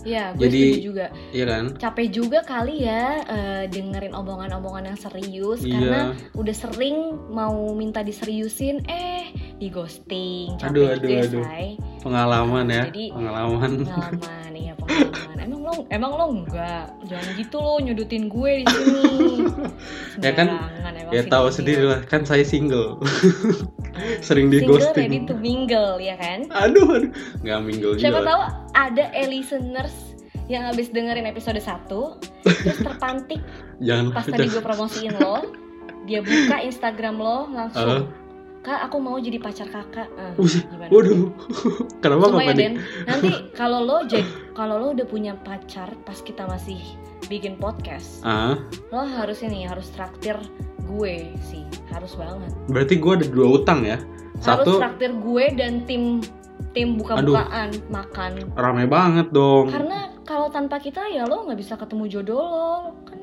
Iya, 0.04 0.36
gue 0.36 0.44
Jadi- 0.44 0.60
setuju 0.70 0.82
juga. 0.86 1.06
iya 1.32 1.46
kan 1.46 1.64
Capek 1.76 2.08
juga 2.10 2.40
kali 2.42 2.76
ya 2.82 3.04
eh, 3.24 3.64
dengerin 3.68 4.12
omongan-omongan 4.12 4.84
yang 4.92 5.00
serius 5.00 5.60
Iya. 5.62 5.74
karena 5.74 6.02
udah 6.34 6.52
sering 6.54 6.98
mau 7.30 7.56
minta 7.72 8.00
diseriusin 8.00 8.84
eh 8.86 9.32
di 9.56 9.68
ghosting. 9.68 10.56
Capek 10.58 10.70
Aduh, 10.70 10.84
juga 10.84 10.96
aduh, 10.98 11.10
ya, 11.10 11.22
aduh. 11.24 11.44
Say. 11.46 11.68
pengalaman 12.00 12.66
ya 12.68 12.84
Jadi- 12.86 13.12
pengalaman 13.12 13.72
Pengalaman, 13.82 14.52
iya 14.54 14.74
pengalaman. 14.76 15.38
Emang 15.40 15.62
lo, 15.62 15.74
emang 15.90 16.12
lo 16.14 16.26
enggak, 16.34 16.86
jangan 17.06 17.30
gitu 17.34 17.58
lo 17.58 17.74
nyudutin 17.78 18.28
gue 18.28 18.52
di 18.60 18.66
sini. 18.68 19.12
Ya 20.24 20.32
kan, 20.32 20.48
ya 21.10 21.24
tahu 21.26 21.48
sendiri 21.50 21.84
lah 21.86 22.00
kan 22.04 22.22
saya 22.22 22.44
single 22.44 23.00
sering 24.28 24.50
di 24.50 24.62
Single 24.62 24.80
ghosting 24.82 25.10
ready 25.10 25.20
to 25.26 25.36
mingle 25.38 25.98
ya 26.02 26.16
kan? 26.18 26.50
aduh 26.52 26.98
aduh 26.98 27.12
nggak 27.46 27.60
mingle 27.62 27.94
Siapa 27.96 28.22
juga 28.22 28.30
tahu 28.30 28.42
ada 28.74 29.06
listeners 29.30 30.14
yang 30.52 30.68
habis 30.68 30.92
dengerin 30.92 31.24
episode 31.24 31.60
1 31.60 31.88
terus 32.44 32.80
terpantik 32.84 33.40
jangan 33.88 34.12
pas 34.12 34.26
tadi 34.32 34.48
gue 34.52 34.64
promosiin 34.64 35.16
lo, 35.20 35.48
dia 36.04 36.20
buka 36.20 36.60
Instagram 36.64 37.16
lo 37.20 37.48
langsung. 37.52 38.12
Kak, 38.64 38.80
aku 38.88 38.96
mau 39.04 39.20
jadi 39.20 39.44
pacar 39.44 39.68
kakak. 39.68 40.08
Gimana? 40.40 40.88
waduh 40.88 41.28
kenapa 42.00 42.32
nggak 42.32 42.48
ya 42.48 42.54
Den, 42.56 42.74
nanti 43.04 43.32
kalau 43.60 43.84
lo 43.84 44.08
jadi 44.08 44.24
kalau 44.56 44.80
lo 44.80 44.88
udah 44.96 45.04
punya 45.04 45.36
pacar 45.44 45.92
pas 46.08 46.16
kita 46.24 46.48
masih 46.48 46.80
bikin 47.28 47.60
podcast, 47.60 48.24
ah 48.24 48.56
lo 48.92 49.04
harus 49.04 49.44
ini 49.44 49.68
harus 49.68 49.92
traktir 49.92 50.40
gue 50.86 51.14
sih, 51.42 51.64
harus 51.88 52.14
banget. 52.14 52.52
berarti 52.68 52.96
gue 52.96 53.12
ada 53.14 53.28
dua 53.28 53.48
utang 53.54 53.82
ya 53.82 53.98
Harus 54.36 54.46
satu 54.66 54.72
traktir 54.78 55.12
gue 55.14 55.46
dan 55.54 55.74
tim 55.84 56.20
tim 56.72 56.96
buka-bukaan 56.96 57.70
makan. 57.88 58.32
rame 58.54 58.86
banget 58.86 59.28
dong 59.30 59.68
Karena 59.68 60.12
kalau 60.24 60.48
tanpa 60.48 60.78
kita 60.78 61.06
ya 61.08 61.24
lo 61.24 61.44
nggak 61.44 61.58
bisa 61.58 61.74
ketemu 61.74 62.04
jodoh 62.10 62.42
lo, 62.42 62.74
kan 63.04 63.20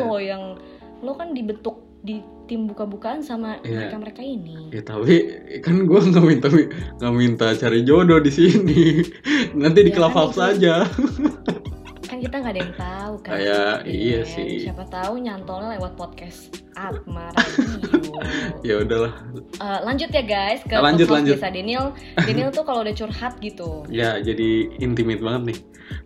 lo 0.00 0.16
yang 0.16 0.56
lo 0.98 1.12
kan 1.12 1.30
dibentuk 1.30 1.78
di 2.00 2.18
tim 2.44 2.64
buka-bukaan 2.64 3.20
sama 3.20 3.56
Iya. 3.58 3.88
mereka-mereka 3.88 4.20
ini. 4.20 4.68
Ya 4.68 4.80
tapi 4.80 5.24
kan 5.60 5.84
gue 5.84 6.00
nggak 6.02 6.20
minta 6.22 6.48
nggak 6.94 7.14
minta 7.14 7.46
cari 7.54 7.80
jodoh 7.82 8.20
di 8.20 8.28
sini. 8.28 9.00
Nanti 9.56 9.80
di 9.80 9.88
Ya, 9.88 9.96
kan 9.96 9.98
clubhouse 10.04 10.36
itu. 10.36 10.44
aja. 10.60 10.74
Kan 12.04 12.18
kita 12.18 12.36
nggak 12.36 12.52
ada 12.52 12.60
yang 12.60 12.74
tahu 12.76 13.14
kan. 13.20 13.32
Kayak, 13.34 13.74
iya 13.84 14.20
sih. 14.22 14.62
Siapa 14.62 14.84
tahu 14.86 15.18
nyantolnya 15.18 15.74
lewat 15.74 15.96
podcast 15.96 16.52
Atma 16.74 17.32
Radio. 17.32 18.12
Ya 18.64 18.80
udahlah. 18.80 19.12
Eh, 19.54 19.80
lanjut 19.82 20.08
ya 20.08 20.22
guys 20.22 20.60
ke 20.62 20.72
Lanjut, 20.72 21.04
podcast 21.04 21.14
lanjut. 21.14 21.36
Desa 21.36 21.48
Daniel. 21.50 21.84
Daniel 22.16 22.48
tuh 22.48 22.64
kalau 22.64 22.80
udah 22.80 22.94
curhat 22.94 23.34
gitu. 23.38 23.84
Ya 23.92 24.16
jadi 24.18 24.72
intimate 24.78 25.20
banget 25.20 25.42
nih. 25.52 25.58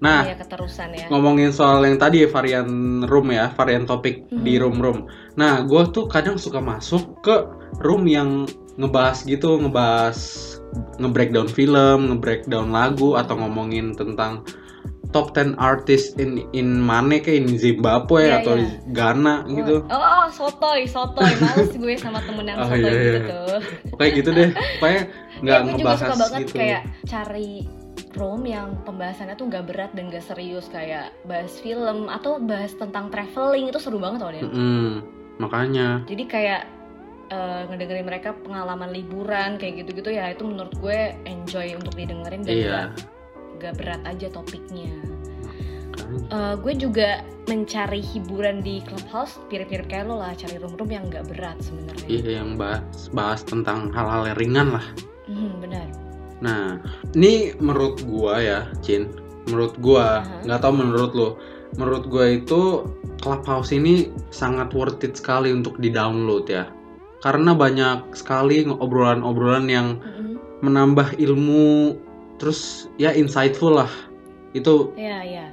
Nah 0.03 0.27
Iya 0.27 0.35
keterusan 0.37 0.91
ya. 0.93 1.07
ngomongin 1.07 1.55
soal 1.55 1.87
yang 1.87 1.97
tadi 1.97 2.27
ya, 2.27 2.29
varian 2.29 2.67
room 3.07 3.31
ya, 3.31 3.55
varian 3.55 3.87
topik 3.87 4.27
di 4.29 4.59
Mhm. 4.59 4.63
room 4.63 4.77
room. 4.79 4.99
Nah 5.35 5.63
gue 5.63 5.83
tuh 5.91 6.11
kadang 6.11 6.35
suka 6.35 6.59
masuk 6.59 7.23
ke 7.23 7.47
room 7.79 8.07
yang 8.07 8.43
ngebahas 8.75 9.23
gitu, 9.23 9.59
ngebahas 9.59 10.19
nge-breakdown 10.99 11.49
film, 11.49 12.11
nge-breakdown 12.11 12.71
lagu 12.71 13.15
atau 13.15 13.39
ngomongin 13.39 13.95
tentang 13.95 14.43
top 15.09 15.33
10 15.33 15.57
artist 15.57 16.21
in 16.21 16.45
in 16.53 16.77
mana 16.77 17.17
kayak 17.17 17.41
in 17.41 17.57
Zimbabwe 17.57 18.29
Iya, 18.29 18.45
atau 18.45 18.55
iya. 18.61 18.69
Ghana 18.93 19.35
gitu. 19.49 19.81
Oh, 19.89 19.97
oh, 19.97 20.27
sotoy, 20.29 20.85
sotoy. 20.85 21.33
Males 21.41 21.73
gue 21.73 21.95
sama 21.97 22.21
temen 22.21 22.45
yang 22.45 22.59
Oh, 22.63 22.69
sotoy 22.69 22.83
iya, 22.85 22.93
gitu 22.93 23.19
iya. 23.19 23.31
tuh. 23.33 23.57
Kayak 23.97 24.13
gitu 24.21 24.31
deh. 24.31 24.49
Pokoknya 24.79 25.03
nggak 25.43 25.57
Ya, 25.57 25.65
gue 25.65 25.73
juga 25.73 25.79
ngebahas 25.81 25.99
suka 25.99 26.15
banget 26.19 26.41
gitu. 26.45 26.57
kayak 26.57 26.81
cari 27.05 27.51
room 28.15 28.43
yang 28.43 28.69
pembahasannya 28.83 29.35
tuh 29.35 29.47
nggak 29.47 29.65
berat 29.69 29.91
dan 29.95 30.09
gak 30.09 30.25
serius 30.25 30.67
kayak 30.69 31.13
bahas 31.25 31.55
film 31.61 32.09
atau 32.09 32.41
bahas 32.41 32.73
tentang 32.75 33.09
traveling 33.09 33.69
itu 33.69 33.79
seru 33.79 33.97
banget 33.97 34.21
loh 34.21 34.33
Den. 34.33 34.45
Mm-mm. 34.45 34.87
Makanya 35.39 36.03
Jadi 36.05 36.25
kayak 36.27 36.63
eh, 37.29 37.63
ngedengerin 37.69 38.05
mereka 38.05 38.35
pengalaman 38.43 38.91
liburan 38.91 39.57
kayak 39.57 39.85
gitu-gitu 39.85 40.11
ya 40.11 40.33
itu 40.33 40.43
menurut 40.43 40.73
gue 40.77 40.99
enjoy 41.25 41.77
untuk 41.77 41.95
didengerin 41.95 42.43
dan 42.43 42.53
iya. 42.53 42.81
Nggak 43.59 43.75
berat 43.77 44.03
aja 44.07 44.31
topiknya. 44.31 44.89
Eh, 46.09 46.55
gue 46.63 46.75
juga 46.79 47.21
mencari 47.51 48.01
hiburan 48.01 48.63
di 48.65 48.81
clubhouse 48.85 49.41
mirip-mirip 49.53 49.89
kayak 49.91 50.09
lo 50.09 50.21
lah 50.21 50.33
cari 50.37 50.57
room-room 50.57 50.89
yang 50.89 51.05
nggak 51.11 51.27
berat 51.29 51.59
sebenarnya. 51.61 52.09
Iya 52.09 52.31
yang 52.41 52.57
bahas 52.57 53.11
bahas 53.13 53.41
tentang 53.45 53.93
hal-hal 53.93 54.33
yang 54.33 54.39
ringan 54.39 54.69
lah. 54.79 54.87
Hmm, 55.29 55.61
benar. 55.61 55.87
Nah, 56.39 56.79
ini 57.19 57.53
menurut 57.59 58.01
gua 58.07 58.41
ya, 58.41 58.61
Cin. 58.81 59.11
Menurut 59.51 59.75
gua, 59.83 60.23
Aha. 60.23 60.45
nggak 60.47 60.61
tahu 60.63 60.73
menurut 60.77 61.13
lo. 61.13 61.29
Menurut 61.77 62.05
gua 62.09 62.25
itu 62.33 62.89
Clubhouse 63.19 63.75
ini 63.75 64.09
sangat 64.31 64.73
worth 64.73 65.03
it 65.05 65.19
sekali 65.19 65.51
untuk 65.51 65.77
di-download 65.83 66.47
ya. 66.49 66.71
Karena 67.21 67.53
banyak 67.53 68.15
sekali 68.15 68.63
obrolan-obrolan 68.65 69.67
yang 69.67 69.99
Mm-mm. 69.99 70.39
menambah 70.63 71.19
ilmu 71.19 71.99
terus 72.39 72.61
ya 72.97 73.11
insightful 73.11 73.75
lah. 73.75 73.91
Itu 74.51 74.95
Iya, 74.95 75.19
iya. 75.23 75.47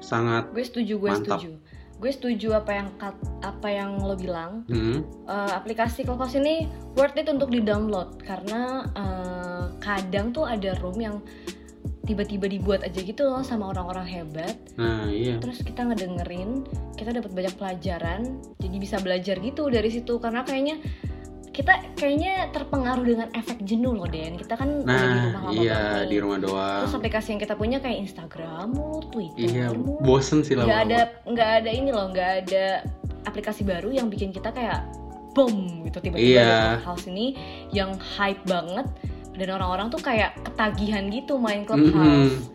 sangat 0.00 0.50
Gue 0.50 0.64
setuju, 0.64 0.98
gue 0.98 1.08
Mantap. 1.08 1.38
setuju. 1.38 1.52
Gue 1.96 2.10
setuju 2.10 2.48
apa 2.52 2.72
yang 2.74 2.88
kat- 2.96 3.14
apa 3.40 3.68
yang 3.70 4.02
lo 4.02 4.18
bilang. 4.18 4.66
hmm, 4.66 4.98
Eh, 5.24 5.52
aplikasi 5.52 6.02
Clubhouse 6.02 6.34
ini 6.34 6.66
worth 6.92 7.14
it 7.14 7.28
untuk 7.28 7.48
di-download 7.48 8.18
karena 8.20 8.82
eh, 8.92 9.64
kadang 9.78 10.32
tuh 10.32 10.42
ada 10.42 10.74
room 10.80 10.98
yang 10.98 11.16
tiba-tiba 12.02 12.50
dibuat 12.50 12.82
aja 12.82 12.98
gitu 12.98 13.22
loh 13.22 13.46
sama 13.46 13.70
orang-orang 13.70 14.02
hebat. 14.04 14.58
Nah, 14.74 15.06
iya. 15.06 15.38
Terus 15.38 15.62
kita 15.62 15.86
ngedengerin, 15.86 16.66
kita 16.92 17.14
dapat 17.14 17.30
banyak 17.30 17.54
pelajaran. 17.54 18.20
Jadi 18.58 18.76
bisa 18.76 18.98
belajar 18.98 19.38
gitu 19.38 19.70
dari 19.70 19.86
situ 19.86 20.18
karena 20.18 20.42
kayaknya 20.42 20.82
kita 21.52 21.68
kayaknya 21.94 22.48
terpengaruh 22.48 23.04
dengan 23.04 23.28
efek 23.32 23.60
jenuh 23.60 23.92
loh 23.92 24.04
Den. 24.06 24.34
Kita 24.34 24.56
kan 24.56 24.82
udah 24.82 24.88
di 24.88 25.04
rumah 25.04 25.28
Nah, 25.28 25.32
lama 25.38 25.50
iya 25.54 25.76
banget 25.76 26.08
di 26.08 26.16
rumah 26.18 26.38
doang. 26.38 26.80
Terus 26.82 26.96
aplikasi 26.96 27.28
yang 27.28 27.40
kita 27.40 27.54
punya 27.54 27.78
kayak 27.78 27.98
Instagram 28.00 28.68
Twitter 29.06 29.36
Iya, 29.38 29.66
bosen 30.00 30.40
sih 30.40 30.52
nggak 30.52 30.64
lama-lama. 30.64 30.88
ada 30.88 31.00
nggak 31.24 31.50
ada 31.58 31.70
ini 31.70 31.90
loh 31.90 32.06
nggak 32.08 32.30
ada 32.42 32.66
aplikasi 33.22 33.62
baru 33.62 33.92
yang 33.92 34.08
bikin 34.08 34.30
kita 34.30 34.48
kayak 34.48 34.80
boom 35.32 35.84
gitu 35.84 36.00
tiba-tiba 36.00 36.28
Iya. 36.34 36.42
ada 36.42 36.56
Clubhouse 36.78 37.06
ini 37.06 37.26
yang 37.70 37.90
hype 37.96 38.42
banget 38.44 38.88
dan 39.32 39.48
orang-orang 39.50 39.88
tuh 39.88 39.96
kayak 39.98 40.36
ketagihan 40.42 41.08
gitu 41.08 41.36
main 41.36 41.64
Clubhouse 41.64 42.48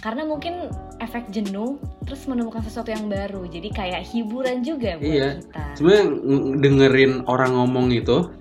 karena 0.00 0.24
mungkin 0.24 0.72
efek 0.98 1.28
jenuh 1.28 1.76
terus 2.02 2.24
menemukan 2.24 2.60
sesuatu 2.60 2.88
yang 2.88 3.06
baru 3.06 3.44
jadi 3.46 3.68
kayak 3.68 4.02
hiburan 4.06 4.60
juga 4.60 4.96
buat 4.96 5.04
Iya. 5.06 5.28
kita 5.38 5.64
Sebenarnya 5.76 6.04
ng- 6.08 6.46
dengerin 6.58 7.12
orang 7.26 7.52
ngomong 7.54 7.86
itu 7.90 8.32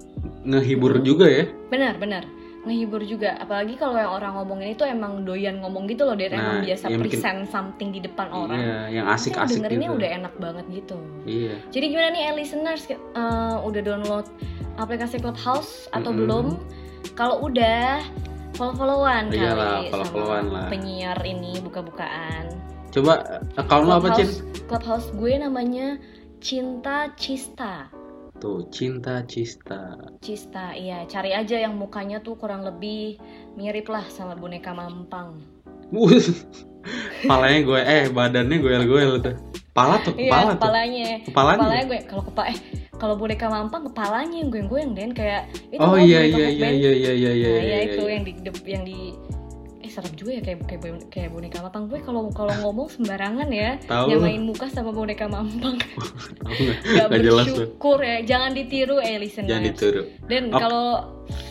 ngehibur 0.42 1.00
juga 1.00 1.28
ya. 1.28 1.46
benar 1.70 1.96
benar 1.96 2.24
ngehibur 2.60 3.00
juga 3.02 3.36
apalagi 3.38 3.76
kalau 3.76 3.96
yang 3.96 4.12
orang 4.14 4.36
ngomongin 4.36 4.70
itu 4.70 4.84
emang 4.84 5.24
doyan 5.24 5.60
ngomong 5.60 5.88
gitu 5.88 6.04
loh 6.04 6.12
dia 6.14 6.28
emang 6.30 6.60
Nah, 6.60 6.66
biasa 6.66 6.86
ya 6.86 6.92
mungkin- 6.92 7.08
present 7.16 7.40
something 7.48 7.90
di 7.90 8.00
depan 8.00 8.28
orang 8.30 8.60
Iya, 8.60 8.80
yang 8.94 9.06
asik-asik 9.10 9.58
dengerinnya 9.58 9.90
gitu. 9.90 9.98
udah 9.98 10.10
enak 10.14 10.34
banget 10.38 10.66
gitu 10.70 10.98
Iya. 11.24 11.56
Jadi 11.70 11.86
gimana 11.88 12.08
nih 12.10 12.24
listeners 12.34 12.84
Eh, 12.90 12.98
udah 13.60 13.82
download 13.82 14.28
aplikasi 14.76 15.20
Clubhouse 15.20 15.88
atau 15.90 16.08
Mm-mm. 16.10 16.20
belum? 16.22 16.46
Kalau 17.16 17.40
udah 17.42 18.04
follow-followan 18.60 19.24
Iyalah, 19.32 19.56
kali 19.80 19.88
follow-followan 19.88 20.44
sama 20.44 20.54
lah. 20.54 20.68
penyiar 20.68 21.20
ini 21.24 21.52
buka-bukaan. 21.64 22.46
Coba 22.92 23.14
account 23.56 23.86
lo 23.88 23.94
apa, 23.96 24.12
Cin? 24.14 24.28
Clubhouse 24.68 25.08
gue 25.16 25.34
namanya 25.40 25.96
Cinta 26.40 27.08
Cista. 27.16 27.88
Tuh, 28.40 28.64
cinta 28.72 29.20
cista. 29.28 30.00
Cista, 30.24 30.72
iya. 30.72 31.04
Cari 31.04 31.36
aja 31.36 31.60
yang 31.60 31.76
mukanya 31.76 32.24
tuh 32.24 32.40
kurang 32.40 32.64
lebih 32.64 33.20
mirip 33.54 33.92
lah 33.92 34.08
sama 34.08 34.32
boneka 34.32 34.72
mampang. 34.72 35.36
Palanya 37.28 37.60
gue, 37.60 37.80
eh 37.84 38.04
badannya 38.08 38.58
goel-goel 38.58 39.20
tuh. 39.20 39.36
Pala 39.76 40.00
tuh, 40.00 40.16
Iya, 40.16 40.32
kepala 40.32 40.44
tuh. 40.46 40.56
kepalanya. 40.56 41.10
Kepalanya. 41.28 41.60
Kepalanya 41.60 41.84
gue 41.84 42.00
kalau 42.08 42.24
kepala 42.24 42.48
eh 42.50 42.60
kalau 43.00 43.16
boneka 43.16 43.48
mampang 43.48 43.88
kepalanya 43.88 44.38
yang 44.44 44.50
goyang-goyang 44.52 44.92
Den 44.94 45.12
kayak 45.16 45.48
itu 45.72 45.80
Oh 45.80 45.96
loh 45.96 46.04
iya 46.04 46.22
iya 46.28 46.48
iya 46.52 46.70
iya 46.70 46.92
iya 46.92 47.12
iya 47.16 47.32
iya. 47.32 47.50
Nah, 47.50 47.64
iya 47.64 47.78
iya, 47.80 47.80
itu 47.88 48.04
iya. 48.04 48.12
yang 48.14 48.24
di 48.28 48.34
yang 48.68 48.84
di 48.84 49.00
eh 49.80 49.88
serem 49.88 50.12
juga 50.14 50.32
ya 50.36 50.42
kayak 50.44 50.60
kayak 50.68 50.82
kayak 51.08 51.30
boneka 51.32 51.64
mampang 51.64 51.88
gue 51.88 52.00
kalau 52.04 52.28
kalau 52.36 52.52
ngomong 52.68 52.92
sembarangan 52.92 53.48
ya 53.50 53.80
nyamain 53.88 54.44
muka 54.44 54.68
sama 54.68 54.92
boneka 54.92 55.26
mampang 55.26 55.80
nggak? 55.80 55.92
gak 57.00 57.08
Nggak 57.10 57.22
jelas 57.24 57.46
bersyukur 57.48 57.98
ya 58.04 58.18
jangan 58.28 58.52
ditiru 58.54 59.00
eh 59.00 59.16
listeners 59.18 59.48
Jangan 59.50 59.64
ditiru. 59.72 60.02
dan 60.28 60.44
kalau 60.52 60.88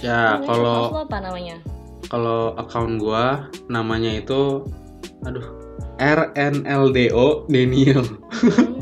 Ya, 0.03 0.43
kalau 0.43 0.91
apa 1.07 1.23
namanya 1.23 1.63
kalau 2.11 2.53
account 2.59 2.99
gua 2.99 3.47
namanya 3.71 4.11
itu 4.21 4.67
aduh 5.23 5.47
RNLDO 5.99 7.51
Daniel. 7.51 8.07
Hmm, 8.31 8.78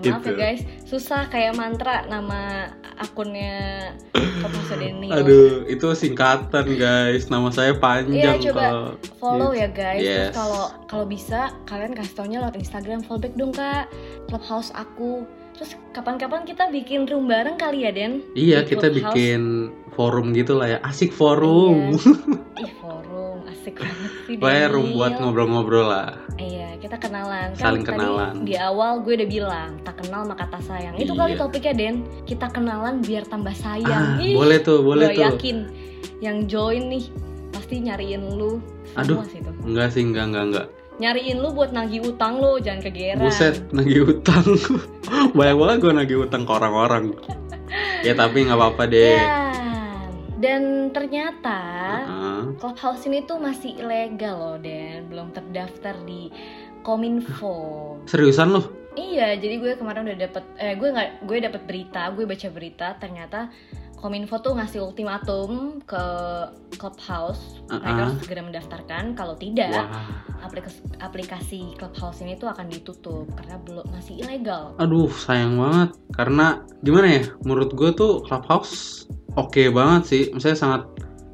ya 0.00 0.12
maaf 0.12 0.22
Gitu. 0.22 0.30
ya 0.30 0.36
guys 0.36 0.60
susah 0.84 1.22
kayak 1.26 1.54
mantra 1.54 2.06
nama 2.06 2.70
akunnya 2.98 3.92
Daniel 4.68 5.10
Aduh, 5.18 5.66
itu 5.66 5.86
singkatan 5.96 6.78
guys. 6.78 7.26
Nama 7.26 7.48
saya 7.50 7.72
panjang 7.74 8.38
Iya, 8.38 8.52
coba 8.52 8.60
kalau 8.62 8.86
follow 9.18 9.50
Yes. 9.50 9.58
ya 9.58 9.68
guys. 9.68 9.98
Yes. 10.00 10.14
Terus 10.14 10.36
kalau 10.36 10.64
kalau 10.86 11.04
bisa 11.06 11.40
kalian 11.64 11.92
kasih 11.92 12.14
taunya 12.14 12.38
lewat 12.38 12.56
Instagram 12.56 13.00
follow 13.02 13.20
back 13.20 13.34
dong 13.34 13.50
kak 13.50 13.90
clubhouse 14.26 14.70
aku. 14.72 15.26
Terus 15.58 15.74
kapan-kapan 15.90 16.46
kita 16.46 16.70
bikin 16.70 17.10
room 17.10 17.26
bareng 17.26 17.58
kali 17.58 17.82
ya 17.82 17.90
Den? 17.90 18.22
Iya, 18.38 18.62
Di 18.62 18.70
kita 18.70 18.86
Clubhouse. 18.86 19.10
bikin 19.10 19.40
forum 19.92 20.30
gitu 20.30 20.54
lah 20.54 20.68
ya. 20.70 20.78
Asik 20.86 21.10
forum. 21.10 21.98
Ih 22.62 22.72
forum 22.78 23.17
asik 23.48 23.80
banget 23.80 24.12
sih. 24.24 24.34
Pokoknya 24.36 24.66
room 24.68 24.88
buat 24.92 25.12
ngobrol-ngobrol 25.16 25.86
lah. 25.86 26.08
Iya 26.36 26.76
kita 26.78 26.96
kenalan. 26.96 27.52
Saling 27.52 27.82
kan 27.82 27.96
kenalan. 27.96 28.34
Tadi 28.38 28.46
di 28.46 28.54
awal 28.54 29.02
gue 29.02 29.14
udah 29.18 29.28
bilang 29.28 29.70
tak 29.82 29.98
kenal 29.98 30.22
maka 30.22 30.46
tak 30.46 30.62
sayang. 30.62 30.94
Itu 30.94 31.12
Iya. 31.12 31.20
kali 31.20 31.32
topiknya 31.34 31.74
Den. 31.74 31.96
Kita 32.24 32.46
kenalan 32.48 33.00
biar 33.00 33.24
tambah 33.24 33.52
sayang. 33.52 34.16
Ah, 34.16 34.22
Ih, 34.22 34.34
boleh 34.34 34.58
tuh, 34.60 34.80
boleh 34.80 35.10
gue 35.10 35.16
tuh. 35.16 35.24
yakin 35.26 35.56
yang 36.20 36.46
join 36.46 36.86
nih 36.86 37.04
pasti 37.50 37.80
nyariin 37.80 38.22
lu. 38.34 38.62
Aduh. 38.94 39.24
Sih. 39.26 39.42
Enggak 39.64 39.88
sih, 39.90 40.02
enggak, 40.02 40.24
enggak, 40.28 40.44
enggak. 40.46 40.66
Nyariin 40.98 41.38
lu 41.38 41.54
buat 41.54 41.70
nagih 41.70 42.02
utang 42.04 42.42
lu, 42.42 42.58
jangan 42.58 42.82
kegeran. 42.82 43.22
Buset, 43.22 43.62
nagih 43.70 44.02
utang. 44.08 44.42
Banyak 45.38 45.56
banget 45.56 45.76
gue 45.78 45.92
nagih 45.94 46.18
utang 46.22 46.42
ke 46.42 46.52
orang-orang. 46.52 47.14
ya 48.00 48.14
tapi 48.14 48.46
nggak 48.46 48.58
apa-apa 48.58 48.84
deh. 48.86 49.18
Ya, 49.20 49.47
dan 50.38 50.94
ternyata 50.94 51.60
Heeh. 52.06 52.42
Clubhouse 52.62 53.04
ini 53.10 53.26
tuh 53.26 53.42
masih 53.42 53.74
ilegal 53.76 54.38
loh 54.38 54.58
dan 54.62 55.10
belum 55.10 55.34
terdaftar 55.34 55.98
di 56.06 56.30
Kominfo. 56.86 57.98
Seriusan 58.06 58.54
loh? 58.54 58.64
Iya, 58.98 59.38
jadi 59.38 59.62
gue 59.62 59.72
kemarin 59.78 60.10
udah 60.10 60.18
dapet, 60.18 60.44
eh 60.58 60.74
gue 60.74 60.88
nggak, 60.90 61.26
gue 61.26 61.38
dapet 61.38 61.62
berita, 61.66 62.10
gue 62.14 62.26
baca 62.26 62.48
berita 62.50 62.98
ternyata 62.98 63.50
Kominfo 63.98 64.38
tuh 64.38 64.54
ngasih 64.54 64.78
ultimatum 64.78 65.82
ke 65.82 66.04
Clubhouse, 66.78 67.58
mereka 67.66 67.90
Uh-uh. 67.90 67.98
harus 68.06 68.16
segera 68.22 68.42
mendaftarkan. 68.46 69.18
Kalau 69.18 69.34
tidak, 69.34 69.74
Wah. 69.74 70.22
aplikasi, 70.46 70.78
aplikasi 71.02 71.60
Clubhouse 71.74 72.22
ini 72.22 72.38
tuh 72.38 72.46
akan 72.46 72.70
ditutup 72.70 73.26
karena 73.34 73.58
belum 73.58 73.86
masih 73.90 74.22
ilegal. 74.22 74.78
Aduh, 74.78 75.10
sayang 75.10 75.58
banget. 75.58 75.98
Karena 76.14 76.62
gimana 76.86 77.06
ya? 77.10 77.22
Menurut 77.42 77.74
gue 77.74 77.90
tuh 77.90 78.22
Clubhouse 78.22 79.10
oke 79.38 79.62
banget 79.70 80.02
sih. 80.04 80.22
Misalnya 80.34 80.58
sangat 80.58 80.82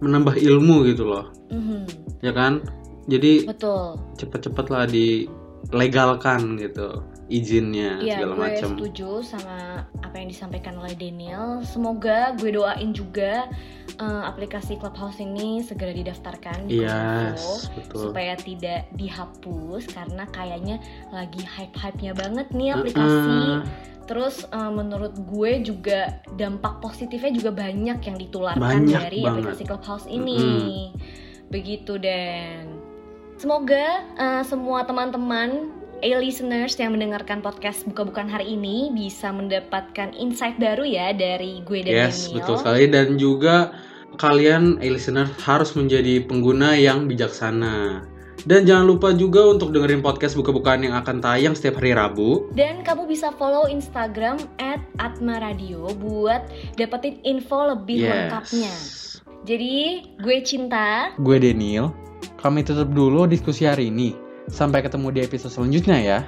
menambah 0.04 0.36
ilmu 0.36 0.84
gitu 0.84 1.08
loh. 1.08 1.32
Mhm, 1.48 1.88
Ya 2.20 2.32
kan? 2.36 2.60
Jadi 3.08 3.44
betul. 3.48 4.00
cepet-cepet 4.16 4.66
lah 4.72 4.84
dilegalkan 4.88 6.56
gitu 6.56 7.04
izinnya 7.26 7.96
Iya, 7.98 8.20
segala 8.20 8.32
gue 8.32 8.44
macam. 8.46 8.68
setuju 8.72 9.10
sama 9.20 9.56
apa 9.98 10.14
yang 10.14 10.28
disampaikan 10.28 10.76
oleh 10.76 10.92
Daniel. 10.92 11.62
Semoga 11.62 12.32
gue 12.34 12.50
doain 12.50 12.90
juga 12.90 13.48
eh, 13.90 14.22
aplikasi 14.24 14.76
Clubhouse 14.76 15.18
ini 15.18 15.60
segera 15.60 15.90
didaftarkan 15.90 16.66
di 16.66 16.80
Kominfo 16.80 17.52
Yes, 17.54 17.68
betul. 17.70 18.00
supaya 18.08 18.34
tidak 18.37 18.92
dihapus 18.92 19.88
karena 19.88 20.24
kayaknya 20.28 20.76
lagi 21.08 21.40
hype-hype-nya 21.40 22.12
banget 22.12 22.46
nih 22.50 22.68
aplikasi. 22.70 23.00
Heeh. 23.00 23.58
Terus 24.04 24.44
eh, 24.44 24.70
menurut 24.70 25.16
gue 25.16 25.52
juga 25.62 26.20
dampak 26.30 26.78
positifnya 26.78 27.32
juga 27.32 27.50
banyak 27.50 27.98
yang 27.98 28.16
ditularkan 28.18 28.60
Banyak 28.60 29.00
dari 29.02 29.20
banget. 29.20 29.32
aplikasi 29.48 29.62
Clubhouse 29.64 30.06
ini. 30.06 30.92
Begitu 31.48 31.96
dan 31.96 32.68
semoga 33.37 34.04
eh, 34.12 34.42
semua 34.42 34.84
teman-teman 34.84 35.72
A-listeners 36.02 36.74
yang 36.80 36.96
mendengarkan 36.96 37.38
podcast 37.38 37.87
buka-bukan 37.87 38.26
hari 38.26 38.57
ini 38.57 38.90
bisa 38.90 39.30
mendapatkan 39.30 40.11
insight 40.16 40.59
baru 40.59 40.83
ya 40.83 41.14
dari 41.14 41.62
gue 41.62 41.87
dan 41.87 42.11
Yes, 42.11 42.26
Daniel. 42.28 42.35
betul 42.42 42.54
sekali 42.61 42.85
dan 42.90 43.07
juga 43.16 43.57
kalian 44.18 44.78
listener 44.83 45.30
harus 45.42 45.74
menjadi 45.78 46.22
pengguna 46.26 46.74
yang 46.74 47.07
bijaksana. 47.07 48.04
Dan 48.44 48.68
jangan 48.68 48.85
lupa 48.85 49.09
juga 49.16 49.40
untuk 49.48 49.72
dengerin 49.72 50.04
podcast 50.04 50.37
buka-bukaan 50.37 50.85
yang 50.85 50.92
akan 50.92 51.22
tayang 51.22 51.57
setiap 51.57 51.80
hari 51.80 51.96
Rabu. 51.96 52.52
Dan 52.52 52.85
kamu 52.85 53.09
bisa 53.09 53.33
follow 53.40 53.64
Instagram 53.64 54.37
at 54.61 54.85
Atma 55.00 55.40
Radio 55.40 55.88
buat 55.96 56.44
dapetin 56.76 57.24
info 57.24 57.72
lebih 57.72 58.04
lengkapnya. 58.04 58.72
Jadi, 59.48 60.04
gue 60.20 60.37
Cinta. 60.44 61.16
Gue 61.16 61.40
Daniel. 61.40 61.88
Kami 62.37 62.61
tutup 62.61 62.92
dulu 62.92 63.24
diskusi 63.24 63.64
hari 63.64 63.88
ini. 63.88 64.23
Sampai 64.48 64.85
ketemu 64.85 65.11
di 65.14 65.20
episode 65.24 65.52
selanjutnya 65.52 65.98
ya. 66.00 66.20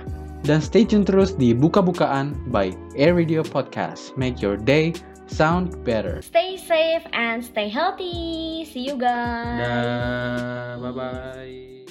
Dan 0.47 0.63
stay 0.63 0.87
tune 0.87 1.03
terus 1.03 1.35
di 1.35 1.51
Buka-Bukaan 1.51 2.53
by 2.55 2.71
Air 2.95 3.19
Radio 3.19 3.43
Podcast. 3.43 4.15
Make 4.15 4.39
your 4.39 4.55
day 4.55 4.95
sound 5.27 5.83
better. 5.83 6.23
Stay 6.23 6.55
safe 6.55 7.03
and 7.11 7.43
stay 7.43 7.67
healthy. 7.67 8.63
See 8.71 8.87
you 8.87 8.95
guys. 8.95 10.79
Bye-bye. 10.79 11.87